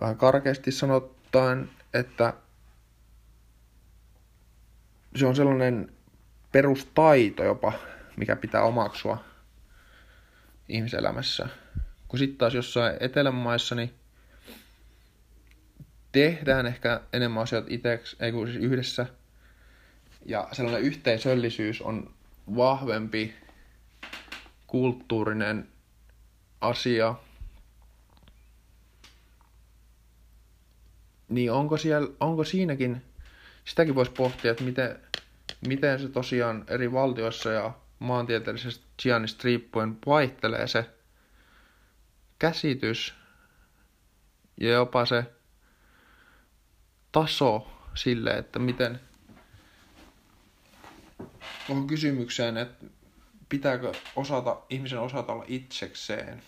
vähän 0.00 0.16
karkeasti 0.16 0.72
sanotaan, 0.72 1.70
että 1.94 2.34
se 5.16 5.26
on 5.26 5.36
sellainen 5.36 5.92
perustaito 6.52 7.44
jopa, 7.44 7.72
mikä 8.16 8.36
pitää 8.36 8.62
omaksua 8.62 9.24
ihmiselämässä. 10.68 11.48
Kun 12.08 12.18
sitten 12.18 12.38
taas 12.38 12.54
jossain 12.54 12.96
etelämaissa, 13.00 13.74
niin 13.74 13.94
tehdään 16.12 16.66
ehkä 16.66 17.00
enemmän 17.12 17.42
asioita 17.42 17.68
itseksi, 17.70 18.16
ei 18.20 18.32
kun 18.32 18.46
siis 18.46 18.64
yhdessä. 18.64 19.06
Ja 20.26 20.48
sellainen 20.52 20.82
yhteisöllisyys 20.82 21.82
on 21.82 22.14
vahvempi 22.56 23.34
kulttuurinen 24.66 25.68
asia. 26.60 27.14
Niin 31.28 31.52
onko, 31.52 31.76
siellä, 31.76 32.08
onko 32.20 32.44
siinäkin, 32.44 33.02
sitäkin 33.64 33.94
voisi 33.94 34.12
pohtia, 34.12 34.50
että 34.50 34.64
miten, 34.64 35.00
miten 35.68 36.00
se 36.00 36.08
tosiaan 36.08 36.64
eri 36.68 36.92
valtioissa 36.92 37.52
ja 37.52 37.72
maantieteellisestä 37.98 38.84
sijainnista 39.00 39.40
riippuen 39.44 39.98
vaihtelee 40.06 40.66
se 40.66 40.90
käsitys 42.38 43.14
ja 44.60 44.72
jopa 44.72 45.06
se 45.06 45.24
taso 47.12 47.66
sille, 47.94 48.30
että 48.30 48.58
miten 48.58 49.00
on 51.68 51.86
kysymykseen, 51.86 52.56
että 52.56 52.86
pitääkö 53.48 53.92
osata, 54.16 54.62
ihmisen 54.70 55.00
osata 55.00 55.32
olla 55.32 55.44
itsekseen. 55.48 56.42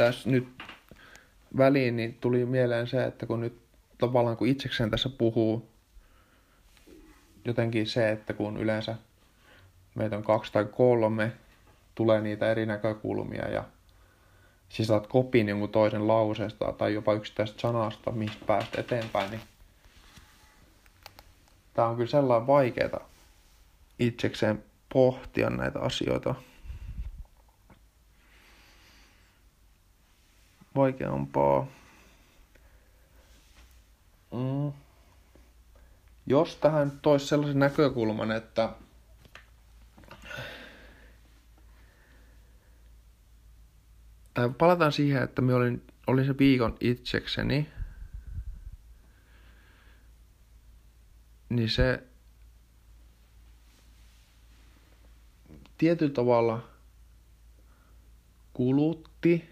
Tässä 0.00 0.30
nyt 0.30 0.48
väliin 1.58 1.96
niin 1.96 2.14
tuli 2.20 2.44
mieleen 2.44 2.86
se, 2.86 3.04
että 3.04 3.26
kun 3.26 3.40
nyt 3.40 3.58
tavallaan 3.98 4.36
kun 4.36 4.48
itsekseen 4.48 4.90
tässä 4.90 5.08
puhuu, 5.08 5.68
jotenkin 7.44 7.86
se, 7.86 8.10
että 8.10 8.32
kun 8.32 8.56
yleensä 8.56 8.94
meitä 9.94 10.16
on 10.16 10.22
kaksi 10.22 10.52
tai 10.52 10.64
kolme, 10.64 11.32
tulee 11.94 12.20
niitä 12.20 12.50
eri 12.50 12.66
näkökulmia 12.66 13.48
ja 13.48 13.64
siis 14.68 14.88
saat 14.88 15.06
kopin 15.06 15.48
jonkun 15.48 15.68
toisen 15.68 16.08
lauseesta 16.08 16.72
tai 16.72 16.94
jopa 16.94 17.12
yksittäisestä 17.12 17.60
sanasta, 17.60 18.10
mistä 18.10 18.44
päästä 18.46 18.80
eteenpäin, 18.80 19.30
niin 19.30 19.40
tämä 21.74 21.88
on 21.88 21.96
kyllä 21.96 22.10
sellainen 22.10 22.46
vaikeaa 22.46 23.08
itsekseen 23.98 24.64
pohtia 24.92 25.50
näitä 25.50 25.80
asioita. 25.80 26.34
Vaikeampaa. 30.80 31.66
Mm. 34.32 34.72
Jos 36.26 36.56
tähän 36.56 36.90
toisi 37.02 37.26
sellaisen 37.26 37.58
näkökulman, 37.58 38.32
että 38.32 38.72
tai 44.34 44.50
palataan 44.58 44.92
siihen, 44.92 45.22
että 45.22 45.42
minä 45.42 45.56
olin, 45.56 45.86
olin 46.06 46.26
se 46.26 46.38
viikon 46.38 46.76
itsekseni, 46.80 47.68
niin 51.48 51.70
se 51.70 52.02
tietyllä 55.78 56.14
tavalla 56.14 56.68
kulutti, 58.52 59.49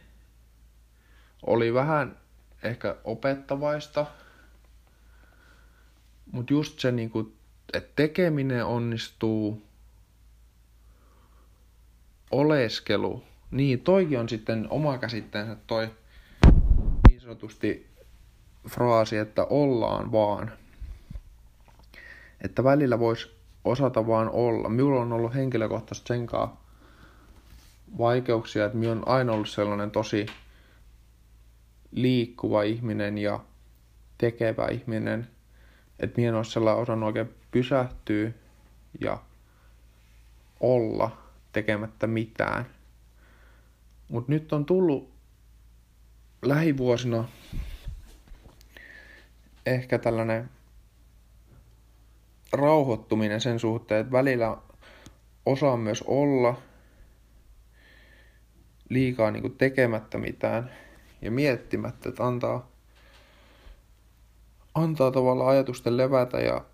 oli 1.47 1.75
vähän 1.75 2.17
ehkä 2.63 2.97
opettavaista, 3.05 4.07
mutta 6.33 6.53
just 6.53 6.79
se, 6.79 6.93
niinku, 6.93 7.33
että 7.73 7.93
tekeminen 7.97 8.65
onnistuu, 8.65 9.63
oleskelu 12.31 13.25
niin, 13.51 13.81
toikin 13.81 14.19
on 14.19 14.29
sitten 14.29 14.67
oma 14.71 14.99
käsitteensä 14.99 15.57
toi 15.67 15.91
niin 17.09 17.21
sanotusti 17.21 17.87
fraasi, 18.69 19.17
että 19.17 19.45
ollaan 19.45 20.13
vaan. 20.13 20.53
Että 22.41 22.65
välillä 22.65 22.99
voisi 22.99 23.31
osata 23.65 24.07
vaan 24.07 24.31
olla. 24.31 24.69
Minulla 24.69 25.01
on 25.01 25.13
ollut 25.13 25.35
henkilökohtaisesti 25.35 26.09
senkaan 26.09 26.53
vaikeuksia, 27.99 28.65
että 28.65 28.79
minä 28.79 28.93
on 28.93 29.09
aina 29.09 29.33
ollut 29.33 29.49
sellainen 29.49 29.91
tosi 29.91 30.27
liikkuva 31.93 32.63
ihminen 32.63 33.19
ja 33.19 33.45
tekevä 34.19 34.69
ihminen, 34.69 35.29
että 36.01 36.17
minä 36.17 36.29
en 36.29 36.35
ole 36.35 36.45
sellainen 36.45 36.83
osannut 36.83 37.07
oikein 37.07 37.35
pysähtyä 37.51 38.31
ja 39.01 39.19
olla 40.61 41.19
tekemättä 41.53 42.07
mitään. 42.07 42.67
Mutta 44.09 44.33
nyt 44.33 44.53
on 44.53 44.65
tullut 44.65 45.11
lähivuosina 46.43 47.29
ehkä 49.67 49.99
tällainen 49.99 50.51
rauhoittuminen 52.53 53.41
sen 53.41 53.59
suhteen, 53.59 54.01
että 54.01 54.13
välillä 54.13 54.57
osaa 55.47 55.77
myös 55.77 56.03
olla 56.07 56.63
liikaa 58.89 59.31
niin 59.31 59.57
tekemättä 59.59 60.19
mitään 60.19 60.71
ja 61.23 61.31
miettimättä, 61.31 62.09
että 62.09 62.27
antaa, 62.27 62.71
antaa 64.75 65.11
tavallaan 65.11 65.51
ajatusten 65.51 65.97
levätä 65.97 66.41
ja 66.41 66.65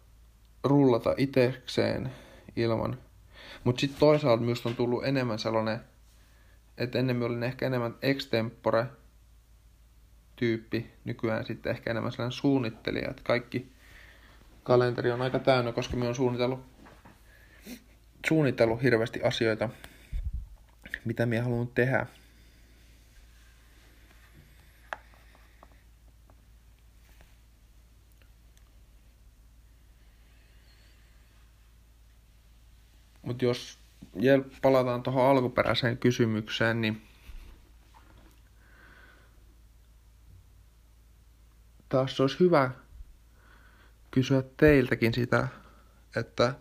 rullata 0.64 1.14
itsekseen 1.16 2.12
ilman. 2.56 2.98
Mutta 3.64 3.80
sitten 3.80 4.00
toisaalta 4.00 4.42
myös 4.42 4.66
on 4.66 4.76
tullut 4.76 5.04
enemmän 5.04 5.38
sellainen, 5.38 5.80
että 6.78 6.98
ennen 6.98 7.22
olin 7.22 7.42
ehkä 7.42 7.66
enemmän 7.66 7.94
extempore 8.02 8.86
tyyppi, 10.36 10.90
nykyään 11.04 11.46
sitten 11.46 11.70
ehkä 11.70 11.90
enemmän 11.90 12.12
sellainen 12.12 12.32
suunnittelija, 12.32 13.10
että 13.10 13.22
kaikki 13.24 13.72
kalenteri 14.62 15.10
on 15.10 15.22
aika 15.22 15.38
täynnä, 15.38 15.72
koska 15.72 15.96
me 15.96 16.08
on 16.08 16.14
suunnitellut, 16.14 16.60
suunnitellut 18.28 18.82
hirveästi 18.82 19.22
asioita, 19.22 19.68
mitä 21.04 21.26
minä 21.26 21.42
haluan 21.42 21.68
tehdä. 21.68 22.06
Jos 33.44 33.78
palataan 34.62 35.02
tuohon 35.02 35.30
alkuperäiseen 35.30 35.98
kysymykseen, 35.98 36.80
niin 36.80 37.02
taas 41.88 42.20
olisi 42.20 42.40
hyvä 42.40 42.70
kysyä 44.10 44.42
teiltäkin 44.56 45.14
sitä, 45.14 45.48
että 46.16 46.54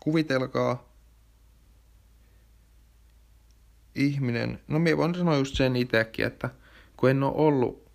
kuvitelkaa 0.00 0.88
ihminen, 3.94 4.60
no 4.68 4.78
minä 4.78 4.96
voin 4.96 5.14
sanoa 5.14 5.36
just 5.36 5.56
sen 5.56 5.76
itsekin, 5.76 6.26
että 6.26 6.50
kun 6.96 7.10
en 7.10 7.22
ole 7.22 7.32
ollut 7.34 7.88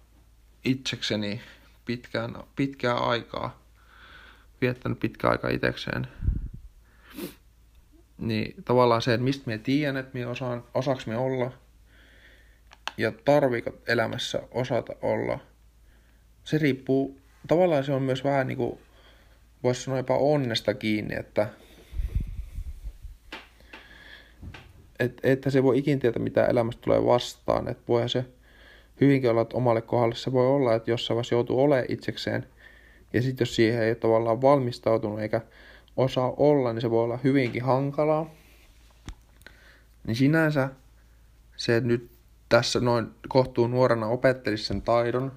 itsekseni 0.66 1.42
pitkään, 1.86 2.36
pitkää 2.56 2.96
aikaa, 2.98 3.60
viettänyt 4.62 5.00
pitkää 5.00 5.32
aikaa 5.32 5.50
itsekseen, 5.50 6.08
niin 8.18 8.64
tavallaan 8.66 9.02
se, 9.02 9.14
että 9.14 9.24
mistä 9.24 9.44
me 9.46 9.58
tiedän, 9.58 9.98
että 9.98 10.18
me 10.18 10.28
osaan, 10.28 10.64
osaaks 10.74 11.08
me 11.08 11.18
olla 11.18 11.52
ja 12.98 13.12
tarviiko 13.26 13.72
elämässä 13.88 14.42
osata 14.52 14.94
olla, 15.02 15.40
se 16.44 16.58
riippuu, 16.58 17.18
tavallaan 17.48 17.84
se 17.84 17.92
on 17.92 18.02
myös 18.02 18.24
vähän 18.24 18.48
niin 18.48 18.58
kuin, 18.58 18.80
voisi 19.64 19.84
sanoa 19.84 20.00
jopa 20.00 20.18
onnesta 20.18 20.74
kiinni, 20.74 21.16
että 21.16 21.50
et, 25.00 25.20
että 25.24 25.50
se 25.50 25.64
voi 25.64 25.78
ikin 25.78 26.00
tietää, 26.00 26.24
mitä 26.24 26.46
elämästä 26.46 26.82
tulee 26.82 27.06
vastaan. 27.06 27.68
Että 27.68 27.84
voihan 27.88 28.10
se 28.10 28.26
hyvinkin 29.02 29.30
olla, 29.30 29.42
että 29.42 29.58
omalle 29.58 29.82
kohdalle 29.82 30.16
se 30.16 30.32
voi 30.32 30.48
olla, 30.48 30.76
että 30.76 30.92
jossain 30.92 31.16
vaiheessa 31.16 31.36
joutuu 31.36 31.62
olemaan 31.62 31.86
itsekseen. 31.90 32.48
Ja 33.14 33.22
sitten 33.22 33.46
jos 33.46 33.56
siihen 33.56 33.82
ei 33.82 33.90
ole 33.90 33.96
tavallaan 33.96 34.42
valmistautunut 34.42 35.20
eikä 35.20 35.42
osaa 35.98 36.34
olla, 36.38 36.74
niin 36.74 36.82
se 36.82 36.90
voi 36.90 37.04
olla 37.04 37.20
hyvinkin 37.24 37.64
hankalaa. 37.64 38.30
Niin 40.04 40.16
sinänsä 40.16 40.70
se 41.58 41.80
nyt 41.80 42.12
tässä 42.50 42.80
noin 42.80 43.16
kohtuu 43.28 43.68
nuorena 43.68 44.08
opettelisi 44.08 44.64
sen 44.64 44.82
taidon. 44.82 45.32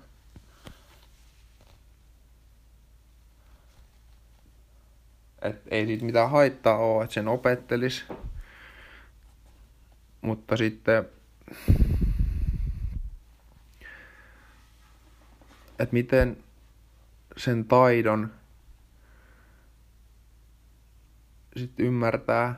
Et 5.43 5.63
ei 5.71 5.87
siitä 5.87 6.05
mitään 6.05 6.31
haittaa 6.31 6.77
ole, 6.77 7.05
että 7.05 7.15
sen 7.15 7.29
opettelisi. 7.29 8.05
Mutta 10.21 10.57
sitten, 10.57 11.09
että 15.79 15.93
miten 15.93 16.37
sen 17.37 17.65
taidon 17.65 18.40
sitten 21.61 21.87
ymmärtää, 21.87 22.55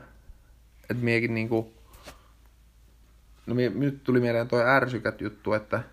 että 0.81 1.03
miekin 1.03 1.33
niinku, 1.33 1.73
no 3.45 3.55
mie, 3.55 3.69
nyt 3.69 4.03
tuli 4.03 4.19
mieleen 4.19 4.47
toi 4.47 4.69
ärsykät 4.69 5.21
juttu, 5.21 5.53
että 5.53 5.83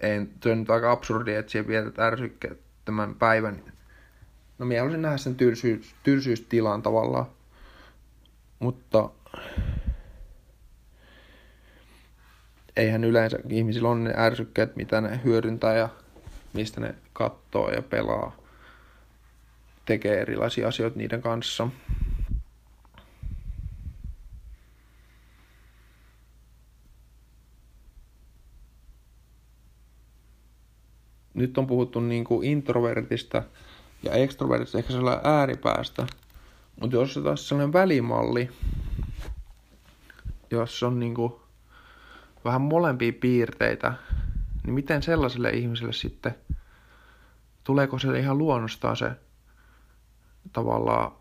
ei, 0.00 0.26
se 0.42 0.52
on 0.52 0.58
nyt 0.58 0.70
aika 0.70 0.92
absurdi, 0.92 1.34
että 1.34 1.52
siellä 1.52 1.68
vietät 1.68 1.98
ärsykkeet 1.98 2.60
tämän 2.84 3.14
päivän. 3.14 3.62
No 4.58 4.66
mie 4.66 4.78
haluaisin 4.78 5.02
nähdä 5.02 5.16
sen 5.16 5.34
tylsyys, 5.34 5.94
tylsyystilan 6.02 6.82
tavallaan, 6.82 7.26
mutta 8.58 9.10
eihän 12.76 13.04
yleensä 13.04 13.38
ihmisillä 13.48 13.88
on 13.88 14.04
ne 14.04 14.14
ärsykkeet, 14.16 14.76
mitä 14.76 15.00
ne 15.00 15.20
hyödyntää 15.24 15.74
ja 15.74 15.88
mistä 16.52 16.80
ne 16.80 16.94
katsoo 17.12 17.70
ja 17.70 17.82
pelaa 17.82 18.36
tekee 19.84 20.20
erilaisia 20.20 20.68
asioita 20.68 20.98
niiden 20.98 21.22
kanssa. 21.22 21.68
Nyt 31.34 31.58
on 31.58 31.66
puhuttu 31.66 32.00
niin 32.00 32.24
kuin 32.24 32.48
introvertista 32.48 33.42
ja 34.02 34.12
extrovertista, 34.12 34.78
ehkä 34.78 34.92
sellainen 34.92 35.26
ääripäästä. 35.32 36.06
Mutta 36.80 36.96
jos 36.96 37.16
on 37.16 37.24
taas 37.24 37.48
sellainen 37.48 37.72
välimalli, 37.72 38.50
jos 40.50 40.82
on 40.82 41.00
niin 41.00 41.14
kuin 41.14 41.32
vähän 42.44 42.60
molempia 42.60 43.12
piirteitä, 43.20 43.94
niin 44.64 44.74
miten 44.74 45.02
sellaiselle 45.02 45.50
ihmiselle 45.50 45.92
sitten, 45.92 46.34
tuleeko 47.64 47.98
se 47.98 48.18
ihan 48.18 48.38
luonnostaan 48.38 48.96
se 48.96 49.10
tavallaan, 50.52 51.12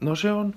no 0.00 0.14
se 0.14 0.32
on, 0.32 0.54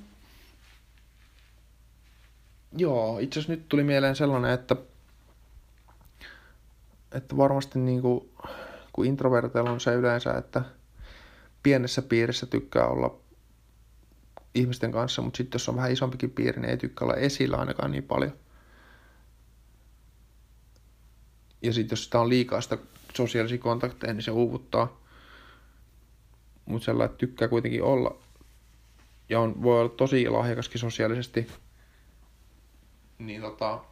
joo, 2.77 3.19
itse 3.19 3.39
asiassa 3.39 3.53
nyt 3.53 3.69
tuli 3.69 3.83
mieleen 3.83 4.15
sellainen, 4.15 4.51
että, 4.51 4.75
että 7.11 7.37
varmasti 7.37 7.79
niin 7.79 8.01
kuin, 8.01 8.29
kun 8.93 9.05
introverteilla 9.05 9.71
on 9.71 9.79
se 9.79 9.93
yleensä, 9.93 10.33
että 10.33 10.61
pienessä 11.63 12.01
piirissä 12.01 12.45
tykkää 12.45 12.87
olla 12.87 13.19
ihmisten 14.55 14.91
kanssa, 14.91 15.21
mutta 15.21 15.37
sitten 15.37 15.59
jos 15.59 15.69
on 15.69 15.75
vähän 15.75 15.91
isompikin 15.91 16.31
piiri, 16.31 16.61
niin 16.61 16.69
ei 16.69 16.77
tykkää 16.77 17.05
olla 17.05 17.15
esillä 17.15 17.57
ainakaan 17.57 17.91
niin 17.91 18.03
paljon. 18.03 18.33
Ja 21.61 21.73
sitten 21.73 21.95
jos 21.95 22.03
sitä 22.03 22.19
on 22.19 22.29
liikaa 22.29 22.61
sitä 22.61 22.77
sosiaalisia 23.13 23.57
kontakteja, 23.57 24.13
niin 24.13 24.23
se 24.23 24.31
uuvuttaa 24.31 25.01
mutta 26.65 26.85
sellainen 26.85 27.17
tykkää 27.17 27.47
kuitenkin 27.47 27.83
olla 27.83 28.19
ja 29.29 29.39
on, 29.39 29.63
voi 29.63 29.79
olla 29.79 29.89
tosi 29.89 30.29
lahjakaskin 30.29 30.79
sosiaalisesti, 30.79 31.47
niin 33.19 33.41
tota, 33.41 33.83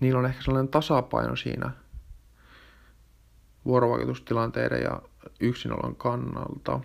niillä 0.00 0.18
on 0.18 0.26
ehkä 0.26 0.42
sellainen 0.42 0.68
tasapaino 0.70 1.36
siinä 1.36 1.70
vuorovaikutustilanteiden 3.64 4.82
ja 4.82 5.02
yksinolon 5.40 5.96
kannalta. 5.96 6.80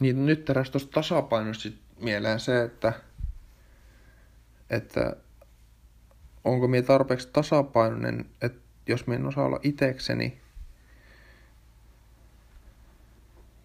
Niin 0.00 0.26
nyt 0.26 0.44
teräs 0.44 0.70
tuosta 0.70 0.92
tasapainosta 0.92 1.68
mieleen 2.00 2.40
se, 2.40 2.62
että, 2.62 2.92
että 4.70 5.16
onko 6.44 6.68
minä 6.68 6.86
tarpeeksi 6.86 7.28
tasapainoinen, 7.32 8.26
että 8.42 8.60
jos 8.86 9.06
me 9.06 9.14
en 9.14 9.26
osaa 9.26 9.44
olla 9.44 9.60
itekseni, 9.62 10.40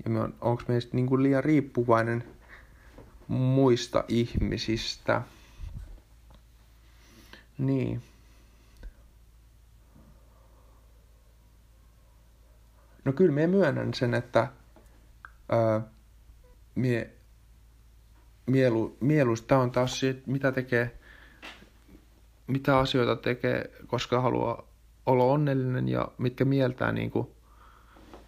ja 0.05 0.29
onko 0.41 0.63
meistä 0.67 0.95
niin 0.95 1.07
kuin 1.07 1.23
liian 1.23 1.43
riippuvainen 1.43 2.23
muista 3.27 4.03
ihmisistä. 4.07 5.21
Niin. 7.57 8.01
No 13.05 13.13
kyllä 13.13 13.31
me 13.31 13.47
myönnän 13.47 13.93
sen, 13.93 14.13
että 14.13 14.47
ää, 15.49 15.81
mie, 16.75 17.11
mielu, 18.45 18.97
mieluista 18.99 19.57
on 19.57 19.71
taas 19.71 19.99
se, 19.99 20.15
mitä 20.25 20.51
tekee, 20.51 20.97
mitä 22.47 22.77
asioita 22.77 23.15
tekee, 23.15 23.71
koska 23.87 24.21
haluaa 24.21 24.67
olla 25.05 25.23
onnellinen 25.23 25.89
ja 25.89 26.11
mitkä 26.17 26.45
mieltää 26.45 26.91
niin 26.91 27.11
kuin 27.11 27.27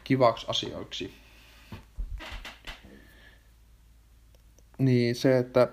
kivaksi 0.04 0.46
asioiksi. 0.50 1.14
Niin 4.78 5.16
se, 5.16 5.38
että 5.38 5.68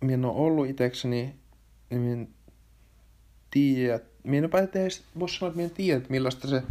minä 0.00 0.14
en 0.14 0.24
ole 0.24 0.36
ollut 0.36 0.68
itekseni, 0.68 1.34
niin 1.90 2.00
minä 2.00 2.12
en 2.12 2.28
tiedä, 3.50 4.00
minä 4.24 4.48
en 4.58 4.68
edes 4.82 5.04
voisi 5.18 5.38
sanoa, 5.38 5.48
että 5.48 5.56
minä 5.56 5.68
en 5.68 5.74
tiedä, 5.74 5.96
että 5.96 6.10
millaista 6.10 6.48
se 6.48 6.62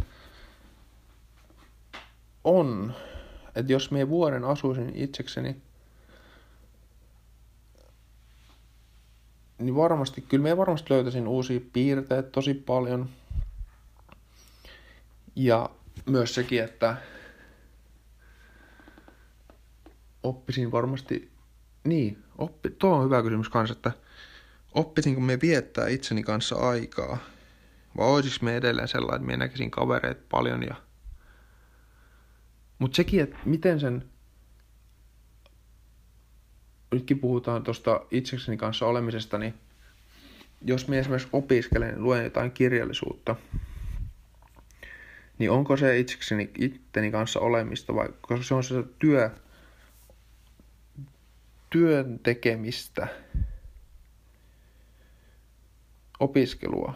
on. 2.44 2.94
Että 3.54 3.72
jos 3.72 3.90
minä 3.90 4.08
vuoden 4.08 4.44
asuisin 4.44 4.92
itsekseni, 4.94 5.56
niin 9.58 9.76
varmasti, 9.76 10.20
kyllä 10.20 10.42
minä 10.42 10.56
varmasti 10.56 10.94
löytäisin 10.94 11.28
uusia 11.28 11.60
piirteitä 11.72 12.30
tosi 12.30 12.54
paljon. 12.54 13.08
Ja 15.36 15.70
myös 16.06 16.34
sekin, 16.34 16.64
että 16.64 16.96
oppisin 20.22 20.72
varmasti, 20.72 21.29
niin, 21.84 22.22
oppi, 22.38 22.70
tuo 22.70 22.96
on 22.96 23.04
hyvä 23.04 23.22
kysymys 23.22 23.48
kanssa, 23.48 23.72
että 23.72 23.92
oppisinko 24.74 25.20
me 25.20 25.38
viettää 25.42 25.88
itseni 25.88 26.22
kanssa 26.22 26.56
aikaa, 26.56 27.18
vai 27.96 28.06
olisiko 28.06 28.44
me 28.44 28.56
edelleen 28.56 28.88
sellainen, 28.88 29.20
että 29.20 29.26
me 29.26 29.36
näkisin 29.36 29.70
kavereita 29.70 30.22
paljon 30.30 30.62
ja 30.62 30.74
mutta 32.80 32.96
sekin, 32.96 33.20
että 33.20 33.36
miten 33.44 33.80
sen, 33.80 34.04
nytkin 36.92 37.18
puhutaan 37.18 37.62
tuosta 37.62 38.00
itsekseni 38.10 38.56
kanssa 38.56 38.86
olemisesta, 38.86 39.38
niin 39.38 39.54
jos 40.62 40.88
me 40.88 40.98
esimerkiksi 40.98 41.28
opiskelen, 41.32 42.02
luen 42.02 42.24
jotain 42.24 42.52
kirjallisuutta, 42.52 43.36
niin 45.38 45.50
onko 45.50 45.76
se 45.76 45.98
itsekseni 45.98 46.50
itteni 46.58 47.10
kanssa 47.10 47.40
olemista 47.40 47.94
vai 47.94 48.08
koska 48.20 48.44
se 48.44 48.54
on 48.54 48.64
se 48.64 48.84
työ, 48.98 49.30
työn 51.70 52.18
tekemistä, 52.18 53.08
opiskelua. 56.20 56.94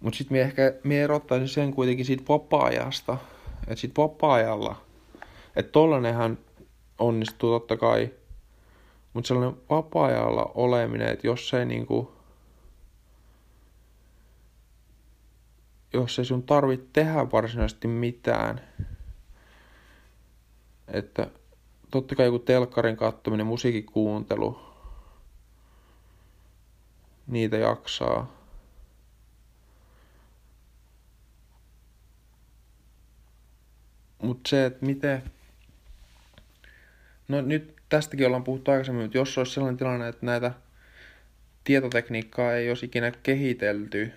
Mutta 0.00 0.16
sitten 0.16 0.36
me 0.36 0.40
ehkä 0.42 0.74
me 0.84 1.02
erottaisin 1.02 1.48
sen 1.48 1.74
kuitenkin 1.74 2.04
siitä 2.04 2.24
vapaa-ajasta. 2.28 3.18
Että 3.62 3.80
sitten 3.80 4.02
vapaa-ajalla, 4.02 4.84
että 5.56 5.72
tollanenhan 5.72 6.38
onnistuu 6.98 7.50
totta 7.50 7.76
kai, 7.76 8.10
mutta 9.12 9.28
sellainen 9.28 9.60
vapaa-ajalla 9.70 10.50
oleminen, 10.54 11.08
että 11.08 11.26
jos 11.26 11.54
ei 11.54 11.66
niinku, 11.66 12.12
jos 15.92 16.18
ei 16.18 16.24
sun 16.24 16.42
tarvitse 16.42 16.86
tehdä 16.92 17.30
varsinaisesti 17.32 17.88
mitään, 17.88 18.60
että 20.88 21.30
totta 21.90 22.14
kai 22.14 22.26
joku 22.26 22.38
telkkarin 22.38 22.96
kattominen, 22.96 23.46
musiikin 23.46 23.86
kuuntelu, 23.86 24.60
niitä 27.26 27.56
jaksaa. 27.56 28.36
Mutta 34.22 34.48
se, 34.48 34.66
että 34.66 34.86
miten... 34.86 35.22
No 37.28 37.40
nyt 37.40 37.76
tästäkin 37.88 38.26
ollaan 38.26 38.44
puhuttu 38.44 38.70
aikaisemmin, 38.70 39.02
mutta 39.04 39.18
jos 39.18 39.38
olisi 39.38 39.52
sellainen 39.52 39.76
tilanne, 39.76 40.08
että 40.08 40.26
näitä 40.26 40.52
tietotekniikkaa 41.64 42.52
ei 42.52 42.68
olisi 42.68 42.86
ikinä 42.86 43.10
kehitelty. 43.10 44.12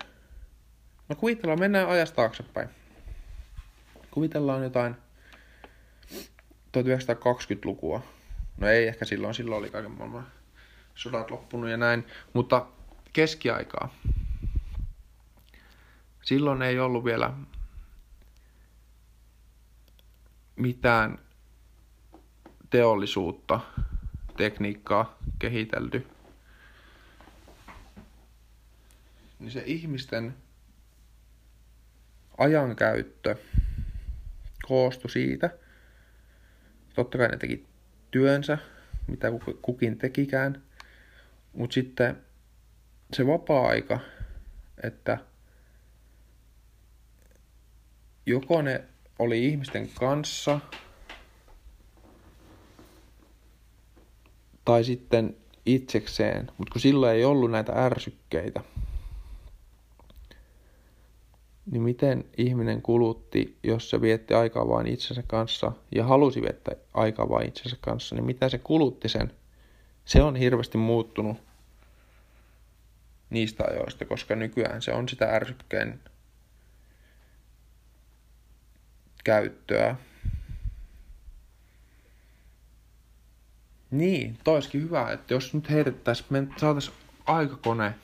No 1.08 1.16
kuvitellaan, 1.16 1.60
mennään 1.60 1.88
ajasta 1.88 2.16
taaksepäin. 2.16 2.68
Kuvitellaan 4.10 4.62
jotain 4.62 4.96
1920-lukua. 6.78 8.02
No 8.56 8.68
ei 8.68 8.88
ehkä 8.88 9.04
silloin, 9.04 9.34
silloin 9.34 9.58
oli 9.58 9.70
kaiken 9.70 9.90
maailman 9.90 10.26
sodat 10.94 11.30
loppunut 11.30 11.70
ja 11.70 11.76
näin, 11.76 12.06
mutta 12.32 12.66
keskiaikaa. 13.12 13.94
Silloin 16.22 16.62
ei 16.62 16.78
ollut 16.78 17.04
vielä 17.04 17.32
mitään 20.56 21.18
teollisuutta, 22.70 23.60
tekniikkaa 24.36 25.18
kehitelty, 25.38 26.06
niin 29.38 29.50
se 29.50 29.62
ihmisten 29.66 30.34
ajankäyttö 32.38 33.36
koostui 34.68 35.10
siitä. 35.10 35.50
Totta 36.94 37.18
kai 37.18 37.28
ne 37.28 37.36
teki 37.36 37.66
työnsä, 38.10 38.58
mitä 39.06 39.28
kukin 39.62 39.98
tekikään, 39.98 40.62
mutta 41.52 41.74
sitten 41.74 42.16
se 43.12 43.26
vapaa-aika, 43.26 44.00
että 44.82 45.18
joko 48.26 48.62
ne 48.62 48.84
oli 49.18 49.46
ihmisten 49.46 49.88
kanssa 49.88 50.60
tai 54.64 54.84
sitten 54.84 55.36
itsekseen, 55.66 56.48
mutta 56.58 56.72
kun 56.72 56.80
silloin 56.80 57.16
ei 57.16 57.24
ollut 57.24 57.50
näitä 57.50 57.72
ärsykkeitä, 57.72 58.60
niin 61.70 61.82
miten 61.82 62.24
ihminen 62.36 62.82
kulutti, 62.82 63.58
jos 63.62 63.90
se 63.90 64.00
vietti 64.00 64.34
aikaa 64.34 64.68
vain 64.68 64.86
itsensä 64.86 65.22
kanssa 65.26 65.72
ja 65.94 66.04
halusi 66.04 66.42
viettää 66.42 66.74
aikaa 66.94 67.28
vain 67.28 67.48
itsensä 67.48 67.76
kanssa, 67.80 68.14
niin 68.14 68.24
miten 68.24 68.50
se 68.50 68.58
kulutti 68.58 69.08
sen? 69.08 69.32
Se 70.04 70.22
on 70.22 70.36
hirveästi 70.36 70.78
muuttunut 70.78 71.36
niistä 73.30 73.64
ajoista, 73.70 74.04
koska 74.04 74.36
nykyään 74.36 74.82
se 74.82 74.92
on 74.92 75.08
sitä 75.08 75.26
ärsykkeen 75.36 76.00
käyttöä. 79.24 79.96
Niin, 83.90 84.38
toiskin 84.44 84.82
hyvä, 84.82 85.10
että 85.10 85.34
jos 85.34 85.54
nyt 85.54 85.70
heitettäisiin, 85.70 86.26
me 86.30 86.46
saataisiin 86.56 86.96
aikakone 87.26 87.94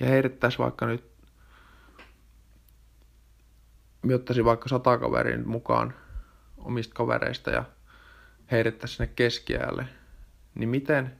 ja 0.00 0.06
heitettäisiin 0.06 0.58
vaikka 0.58 0.86
nyt, 0.86 1.09
ottaisin 4.14 4.44
vaikka 4.44 4.68
sata 4.68 4.98
kaverin 4.98 5.48
mukaan 5.48 5.94
omista 6.58 6.94
kavereista 6.94 7.50
ja 7.50 7.64
heitettäisiin 8.50 8.96
sinne 8.96 9.12
keskiälle, 9.16 9.86
niin 10.54 10.68
miten 10.68 11.16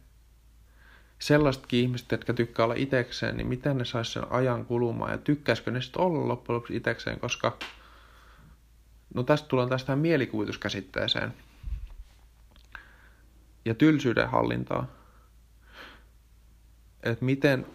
sellaisetkin 1.19 1.81
ihmiset, 1.81 2.11
jotka 2.11 2.35
tykkää 2.35 2.65
olla 2.65 2.75
itekseen, 2.75 3.37
niin 3.37 3.47
miten 3.47 3.79
ne 3.79 3.85
saisi 3.85 4.13
sen 4.13 4.33
ajan 4.33 4.65
kulumaan 4.65 5.13
ja 5.13 5.19
tykkäisikö 5.19 5.71
ne 5.71 5.81
sitten 5.81 6.03
olla 6.03 6.29
loppujen 6.29 6.57
lopuksi 6.57 6.77
itekseen, 6.77 7.21
koska 7.21 7.59
No 9.15 9.23
tästä 9.23 9.49
tullaan 9.49 9.69
tästä 9.69 9.97
mielikuvituskäsitteeseen 9.97 11.35
ja 13.65 13.75
tylsyyden 13.75 14.29
hallintaa. 14.29 14.87
Että 17.03 17.25
miten 17.25 17.67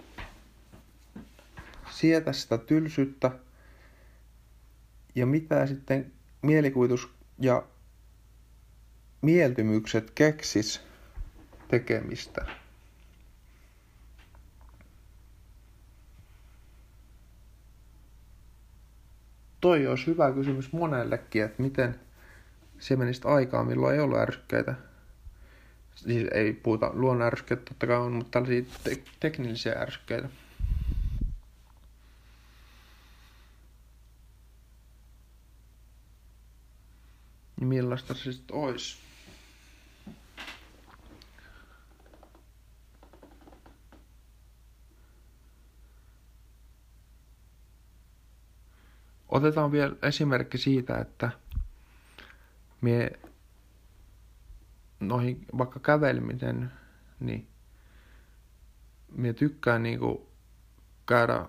sietä 1.89 2.33
sitä 2.33 2.57
tylsyyttä 2.57 3.31
ja 5.15 5.25
mitä 5.25 5.65
sitten 5.65 6.11
mielikuvitus 6.41 7.09
ja 7.39 7.63
mieltymykset 9.21 10.11
keksis 10.11 10.81
tekemistä. 11.67 12.45
toi 19.65 19.87
olisi 19.87 20.07
hyvä 20.07 20.31
kysymys 20.31 20.71
monellekin, 20.71 21.43
että 21.43 21.61
miten 21.61 21.95
se 22.79 22.95
menisi 22.95 23.21
aikaa, 23.25 23.63
milloin 23.63 23.95
ei 23.95 24.01
ollut 24.01 24.17
ärsykkeitä. 24.17 24.75
Siis 25.95 26.27
ei 26.33 26.53
puhuta 26.53 26.91
luonnon 26.93 27.27
ärsykkeitä, 27.27 27.63
totta 27.69 27.87
kai 27.87 27.97
on, 27.97 28.13
mutta 28.13 28.31
tällaisia 28.31 28.71
te- 28.83 29.03
teknillisiä 29.19 29.73
ärsykkeitä. 29.73 30.29
Niin 37.59 37.67
millaista 37.67 38.13
se 38.13 38.31
sitten 38.31 38.55
olisi? 38.55 38.97
Otetaan 49.29 49.71
vielä 49.71 49.95
esimerkki 50.01 50.57
siitä, 50.57 50.97
että 50.97 51.31
me 52.81 53.11
noihin 54.99 55.45
vaikka 55.57 55.79
kävelemisen, 55.79 56.71
niin 57.19 57.47
me 59.11 59.33
tykkään 59.33 59.83
niinku 59.83 60.29
käydä 61.05 61.45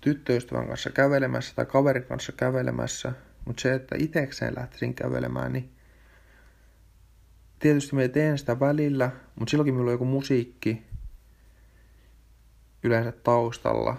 tyttöystävän 0.00 0.68
kanssa 0.68 0.90
kävelemässä 0.90 1.54
tai 1.54 1.66
kaverin 1.66 2.04
kanssa 2.04 2.32
kävelemässä, 2.32 3.12
mutta 3.44 3.60
se, 3.62 3.74
että 3.74 3.96
itekseen 3.98 4.54
lähtisin 4.56 4.94
kävelemään, 4.94 5.52
niin 5.52 5.72
tietysti 7.58 7.96
me 7.96 8.08
teen 8.08 8.38
sitä 8.38 8.60
välillä, 8.60 9.10
mutta 9.34 9.50
silloinkin 9.50 9.74
minulla 9.74 9.90
on 9.90 9.94
joku 9.94 10.04
musiikki 10.04 10.82
yleensä 12.82 13.12
taustalla. 13.12 13.96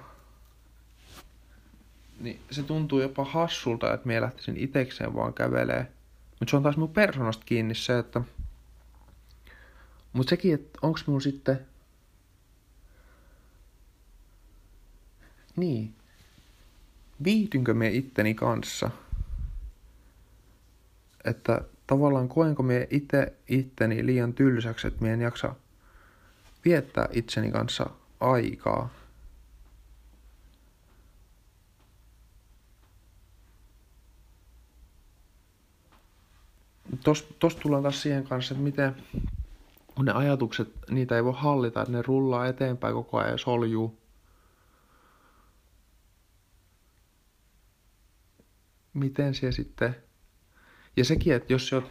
Niin 2.19 2.39
se 2.51 2.63
tuntuu 2.63 3.01
jopa 3.01 3.25
hassulta, 3.25 3.93
että 3.93 4.08
minä 4.08 4.21
lähtisin 4.21 4.58
itekseen 4.58 5.13
vaan 5.13 5.34
kävelee. 5.34 5.91
Mutta 6.39 6.49
se 6.51 6.58
on 6.58 6.63
taas 6.63 6.77
mun 6.77 6.93
persoonasta 6.93 7.45
kiinni 7.45 7.75
se, 7.75 7.99
että... 7.99 8.21
Mutta 10.13 10.29
sekin, 10.29 10.53
että 10.53 10.79
onks 10.82 11.08
mun 11.08 11.21
sitten... 11.21 11.67
Niin. 15.56 15.95
Viihdynkö 17.23 17.73
me 17.73 17.89
itteni 17.89 18.34
kanssa? 18.34 18.89
Että 21.25 21.62
tavallaan 21.88 22.29
koenko 22.29 22.63
me 22.63 22.88
itse 22.89 23.33
itteni 23.47 24.05
liian 24.05 24.33
tylsäksi, 24.33 24.88
että 24.88 25.01
me 25.01 25.13
en 25.13 25.21
jaksa 25.21 25.55
viettää 26.65 27.09
itseni 27.12 27.51
kanssa 27.51 27.89
aikaa. 28.19 28.89
Tuosta 37.03 37.59
tullaan 37.62 37.83
taas 37.83 38.01
siihen 38.01 38.23
kanssa, 38.23 38.53
että 38.53 38.63
miten 38.63 38.95
ne 40.03 40.12
ajatukset, 40.12 40.69
niitä 40.89 41.15
ei 41.15 41.23
voi 41.23 41.33
hallita, 41.36 41.81
että 41.81 41.91
ne 41.91 42.01
rullaa 42.01 42.47
eteenpäin 42.47 42.93
koko 42.93 43.17
ajan 43.17 43.31
ja 43.31 43.38
soljuu. 43.38 43.97
Miten 48.93 49.36
se 49.36 49.51
sitten... 49.51 49.95
Ja 50.97 51.06
sekin, 51.06 51.34
että 51.34 51.53
jos 51.53 51.69
sä 51.69 51.82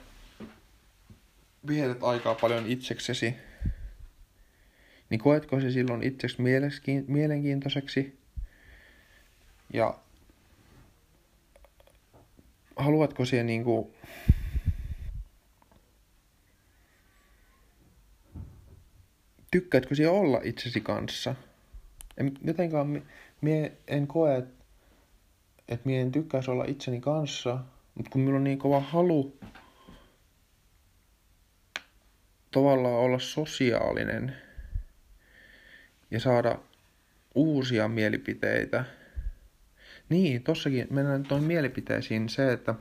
vietät 1.67 2.03
aikaa 2.03 2.35
paljon 2.35 2.67
itseksesi, 2.67 3.35
niin 5.11 5.21
koetko 5.21 5.61
se 5.61 5.71
silloin 5.71 6.03
itseksi 6.03 6.43
mielenkiintoiseksi? 7.07 8.19
Ja 9.73 9.99
haluatko 12.77 13.25
siihen 13.25 13.47
niinku 13.47 13.95
tykkäätkö 19.51 19.95
siellä 19.95 20.19
olla 20.19 20.41
itsesi 20.45 20.81
kanssa? 20.81 21.35
En, 22.17 22.33
jotenkaan 22.45 23.03
mie 23.41 23.73
en 23.87 24.07
koe, 24.07 24.37
että 24.37 24.65
et 25.69 25.85
mie 25.85 26.01
en 26.01 26.13
tykkäisi 26.13 26.51
olla 26.51 26.65
itseni 26.65 27.01
kanssa, 27.01 27.59
mutta 27.95 28.11
kun 28.11 28.21
minulla 28.21 28.37
on 28.37 28.45
niin 28.45 28.59
kova 28.59 28.81
halu 28.81 29.39
tavallaan 32.51 32.95
olla 32.95 33.19
sosiaalinen 33.19 34.37
ja 36.11 36.21
saada 36.21 36.59
uusia 37.35 37.89
mielipiteitä. 37.89 38.85
Niin, 40.09 40.43
tossakin 40.43 40.87
mennään 40.91 41.23
tuon 41.23 41.45
mielipiteisiin 41.45 42.29
se, 42.29 42.53
että 42.53 42.75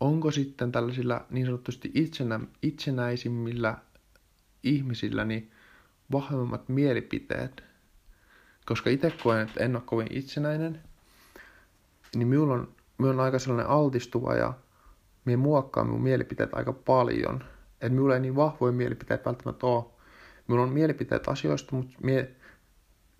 onko 0.00 0.30
sitten 0.30 0.72
tällaisilla 0.72 1.26
niin 1.30 1.46
sanotusti 1.46 1.90
itsenä, 1.94 2.40
itsenäisimmillä 2.62 3.78
ihmisillä 4.62 5.24
niin 5.24 5.50
vahvemmat 6.12 6.68
mielipiteet. 6.68 7.62
Koska 8.66 8.90
itse 8.90 9.10
koen, 9.22 9.48
että 9.48 9.64
en 9.64 9.76
ole 9.76 9.82
kovin 9.86 10.06
itsenäinen, 10.10 10.82
niin 12.14 12.28
minulla 12.28 12.54
on, 12.54 12.74
minulla 12.98 13.22
on 13.22 13.24
aika 13.24 13.38
sellainen 13.38 13.70
altistuva 13.70 14.34
ja 14.34 14.54
minä 15.24 15.36
muokkaan 15.36 15.86
minun 15.86 16.02
mielipiteet 16.02 16.54
aika 16.54 16.72
paljon. 16.72 17.44
Että 17.72 17.88
minulla 17.88 18.14
ei 18.14 18.20
niin 18.20 18.36
vahvoja 18.36 18.72
mielipiteitä 18.72 19.24
välttämättä 19.24 19.66
ole. 19.66 19.84
Minulla 20.48 20.64
on 20.66 20.72
mielipiteet 20.72 21.28
asioista, 21.28 21.76
mutta 21.76 21.94
minä 22.02 22.24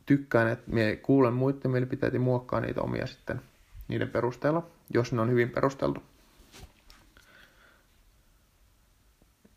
tykkään, 0.06 0.48
että 0.48 0.70
minä 0.70 0.96
kuulen 0.96 1.34
muiden 1.34 1.70
mielipiteitä 1.70 2.16
ja 2.16 2.20
muokkaan 2.20 2.62
niitä 2.62 2.80
omia 2.80 3.06
sitten 3.06 3.40
niiden 3.88 4.08
perusteella, 4.08 4.66
jos 4.94 5.12
ne 5.12 5.20
on 5.20 5.30
hyvin 5.30 5.50
perusteltu. 5.50 6.02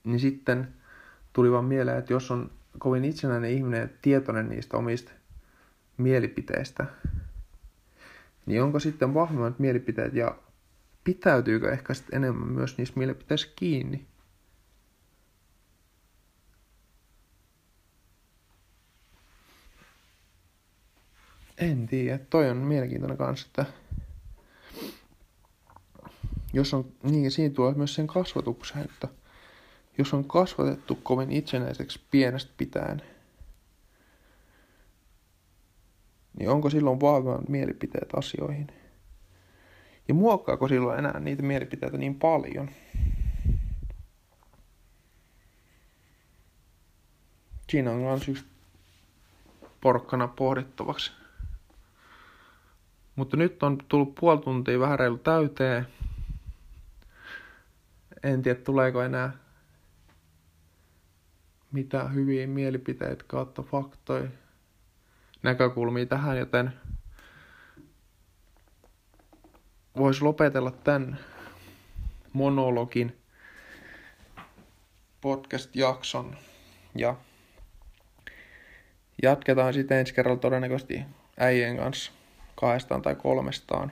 Niin 0.03 0.19
sitten 0.19 0.67
tuli 1.33 1.51
vaan 1.51 1.65
mieleen, 1.65 1.97
että 1.97 2.13
jos 2.13 2.31
on 2.31 2.51
kovin 2.79 3.05
itsenäinen 3.05 3.51
ihminen 3.51 3.81
ja 3.81 3.87
tietoinen 4.01 4.49
niistä 4.49 4.77
omista 4.77 5.11
mielipiteistä, 5.97 6.85
niin 8.45 8.63
onko 8.63 8.79
sitten 8.79 9.13
vahvemmat 9.13 9.59
mielipiteet 9.59 10.13
ja 10.13 10.35
pitäytyykö 11.03 11.71
ehkä 11.71 11.93
sitten 11.93 12.17
enemmän 12.17 12.47
myös 12.47 12.77
niissä 12.77 12.93
mielipiteissä 12.97 13.47
kiinni? 13.55 14.05
En 21.57 21.87
tiedä. 21.87 22.19
Toi 22.29 22.49
on 22.49 22.57
mielenkiintoinen 22.57 23.17
kanssa, 23.17 23.47
että 23.47 23.65
jos 26.53 26.73
on, 26.73 26.91
niin 27.03 27.31
siinä 27.31 27.53
tuo 27.53 27.71
myös 27.71 27.95
sen 27.95 28.07
kasvatuksen, 28.07 28.81
että 28.81 29.07
jos 29.97 30.13
on 30.13 30.25
kasvatettu 30.25 30.95
kovin 30.95 31.31
itsenäiseksi 31.31 32.01
pienestä 32.11 32.51
pitäen, 32.57 33.01
niin 36.39 36.49
onko 36.49 36.69
silloin 36.69 37.01
vahvemmat 37.01 37.49
mielipiteet 37.49 38.09
asioihin? 38.15 38.67
Ja 40.07 40.13
muokkaako 40.13 40.67
silloin 40.67 40.99
enää 40.99 41.19
niitä 41.19 41.43
mielipiteitä 41.43 41.97
niin 41.97 42.15
paljon? 42.15 42.69
Siinä 47.69 47.91
on 47.91 47.97
myös 47.97 48.29
yksi 48.29 48.45
porkkana 49.81 50.27
pohdittavaksi. 50.27 51.11
Mutta 53.15 53.37
nyt 53.37 53.63
on 53.63 53.77
tullut 53.87 54.15
puoli 54.15 54.41
tuntia 54.41 54.79
vähän 54.79 54.99
reilu 54.99 55.17
täyteen. 55.17 55.87
En 58.23 58.41
tiedä, 58.41 58.59
tuleeko 58.59 59.01
enää 59.01 59.33
mitä 61.71 62.07
hyviä 62.07 62.47
mielipiteitä 62.47 63.23
kautta 63.27 63.61
faktoja 63.61 64.27
näkökulmia 65.43 66.05
tähän, 66.05 66.37
joten 66.37 66.73
voisi 69.97 70.21
lopetella 70.21 70.71
tämän 70.71 71.19
monologin 72.33 73.17
podcast-jakson 75.21 76.37
ja 76.95 77.15
jatketaan 79.23 79.73
sitten 79.73 79.97
ensi 79.97 80.13
kerralla 80.13 80.39
todennäköisesti 80.39 81.01
äijien 81.39 81.77
kanssa 81.77 82.11
kahdestaan 82.55 83.01
tai 83.01 83.15
kolmestaan. 83.15 83.91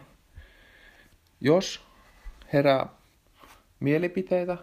Jos 1.41 1.85
herää 2.53 2.89
mielipiteitä 3.79 4.57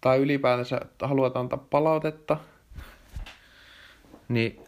tai 0.00 0.18
ylipäätänsä 0.18 0.80
haluat 1.02 1.36
antaa 1.36 1.66
palautetta, 1.70 2.36
niin 4.28 4.64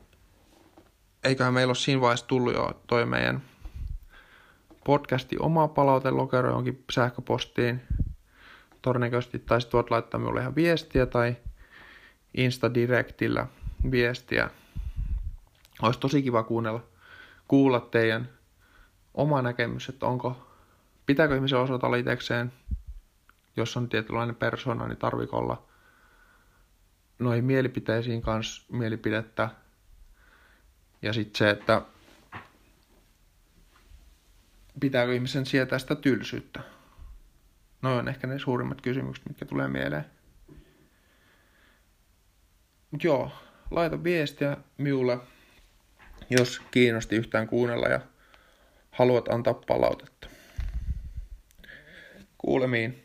eiköhän 1.24 1.54
meillä 1.54 1.70
ole 1.70 1.74
siinä 1.76 2.00
vaiheessa 2.00 2.26
tullut 2.26 2.54
jo 2.54 2.82
toi 2.86 3.06
meidän 3.06 3.42
podcasti 4.84 5.36
oma 5.38 5.68
palautelokero 5.68 6.50
jonkin 6.50 6.84
sähköpostiin 6.92 7.82
todennäköisesti, 8.82 9.38
tai 9.38 9.60
sitten 9.60 9.78
voit 9.78 9.90
laittaa 9.90 10.20
minulle 10.20 10.40
ihan 10.40 10.54
viestiä 10.54 11.06
tai 11.06 11.36
Insta-directillä 12.36 13.46
viestiä. 13.90 14.50
Olisi 15.82 16.00
tosi 16.00 16.22
kiva 16.22 16.42
kuunnella, 16.42 16.84
kuulla 17.48 17.80
teidän 17.80 18.28
oma 19.14 19.42
näkemys, 19.42 19.88
että 19.88 20.06
onko, 20.06 20.46
pitääkö 21.06 21.34
ihmisen 21.34 21.58
osata 21.58 21.86
olla 21.86 21.96
itsekseen 21.96 22.52
jos 23.56 23.76
on 23.76 23.88
tietynlainen 23.88 24.36
persona, 24.36 24.86
niin 24.86 24.98
tarviko 24.98 25.36
olla 25.36 25.62
noihin 27.18 27.44
mielipiteisiin 27.44 28.22
kanssa 28.22 28.66
mielipidettä. 28.72 29.50
Ja 31.02 31.12
sitten 31.12 31.38
se, 31.38 31.50
että 31.50 31.82
pitääkö 34.80 35.14
ihmisen 35.14 35.46
sietää 35.46 35.78
sitä 35.78 35.94
tylsyyttä. 35.94 36.60
No 37.82 37.96
on 37.96 38.08
ehkä 38.08 38.26
ne 38.26 38.38
suurimmat 38.38 38.80
kysymykset, 38.80 39.26
mitkä 39.26 39.44
tulee 39.44 39.68
mieleen. 39.68 40.04
Mut 42.90 43.04
joo, 43.04 43.32
laita 43.70 44.04
viestiä 44.04 44.56
miulle, 44.78 45.18
jos 46.30 46.62
kiinnosti 46.70 47.16
yhtään 47.16 47.48
kuunnella 47.48 47.88
ja 47.88 48.00
haluat 48.90 49.28
antaa 49.28 49.54
palautetta. 49.54 50.28
Kuulemiin. 52.38 53.02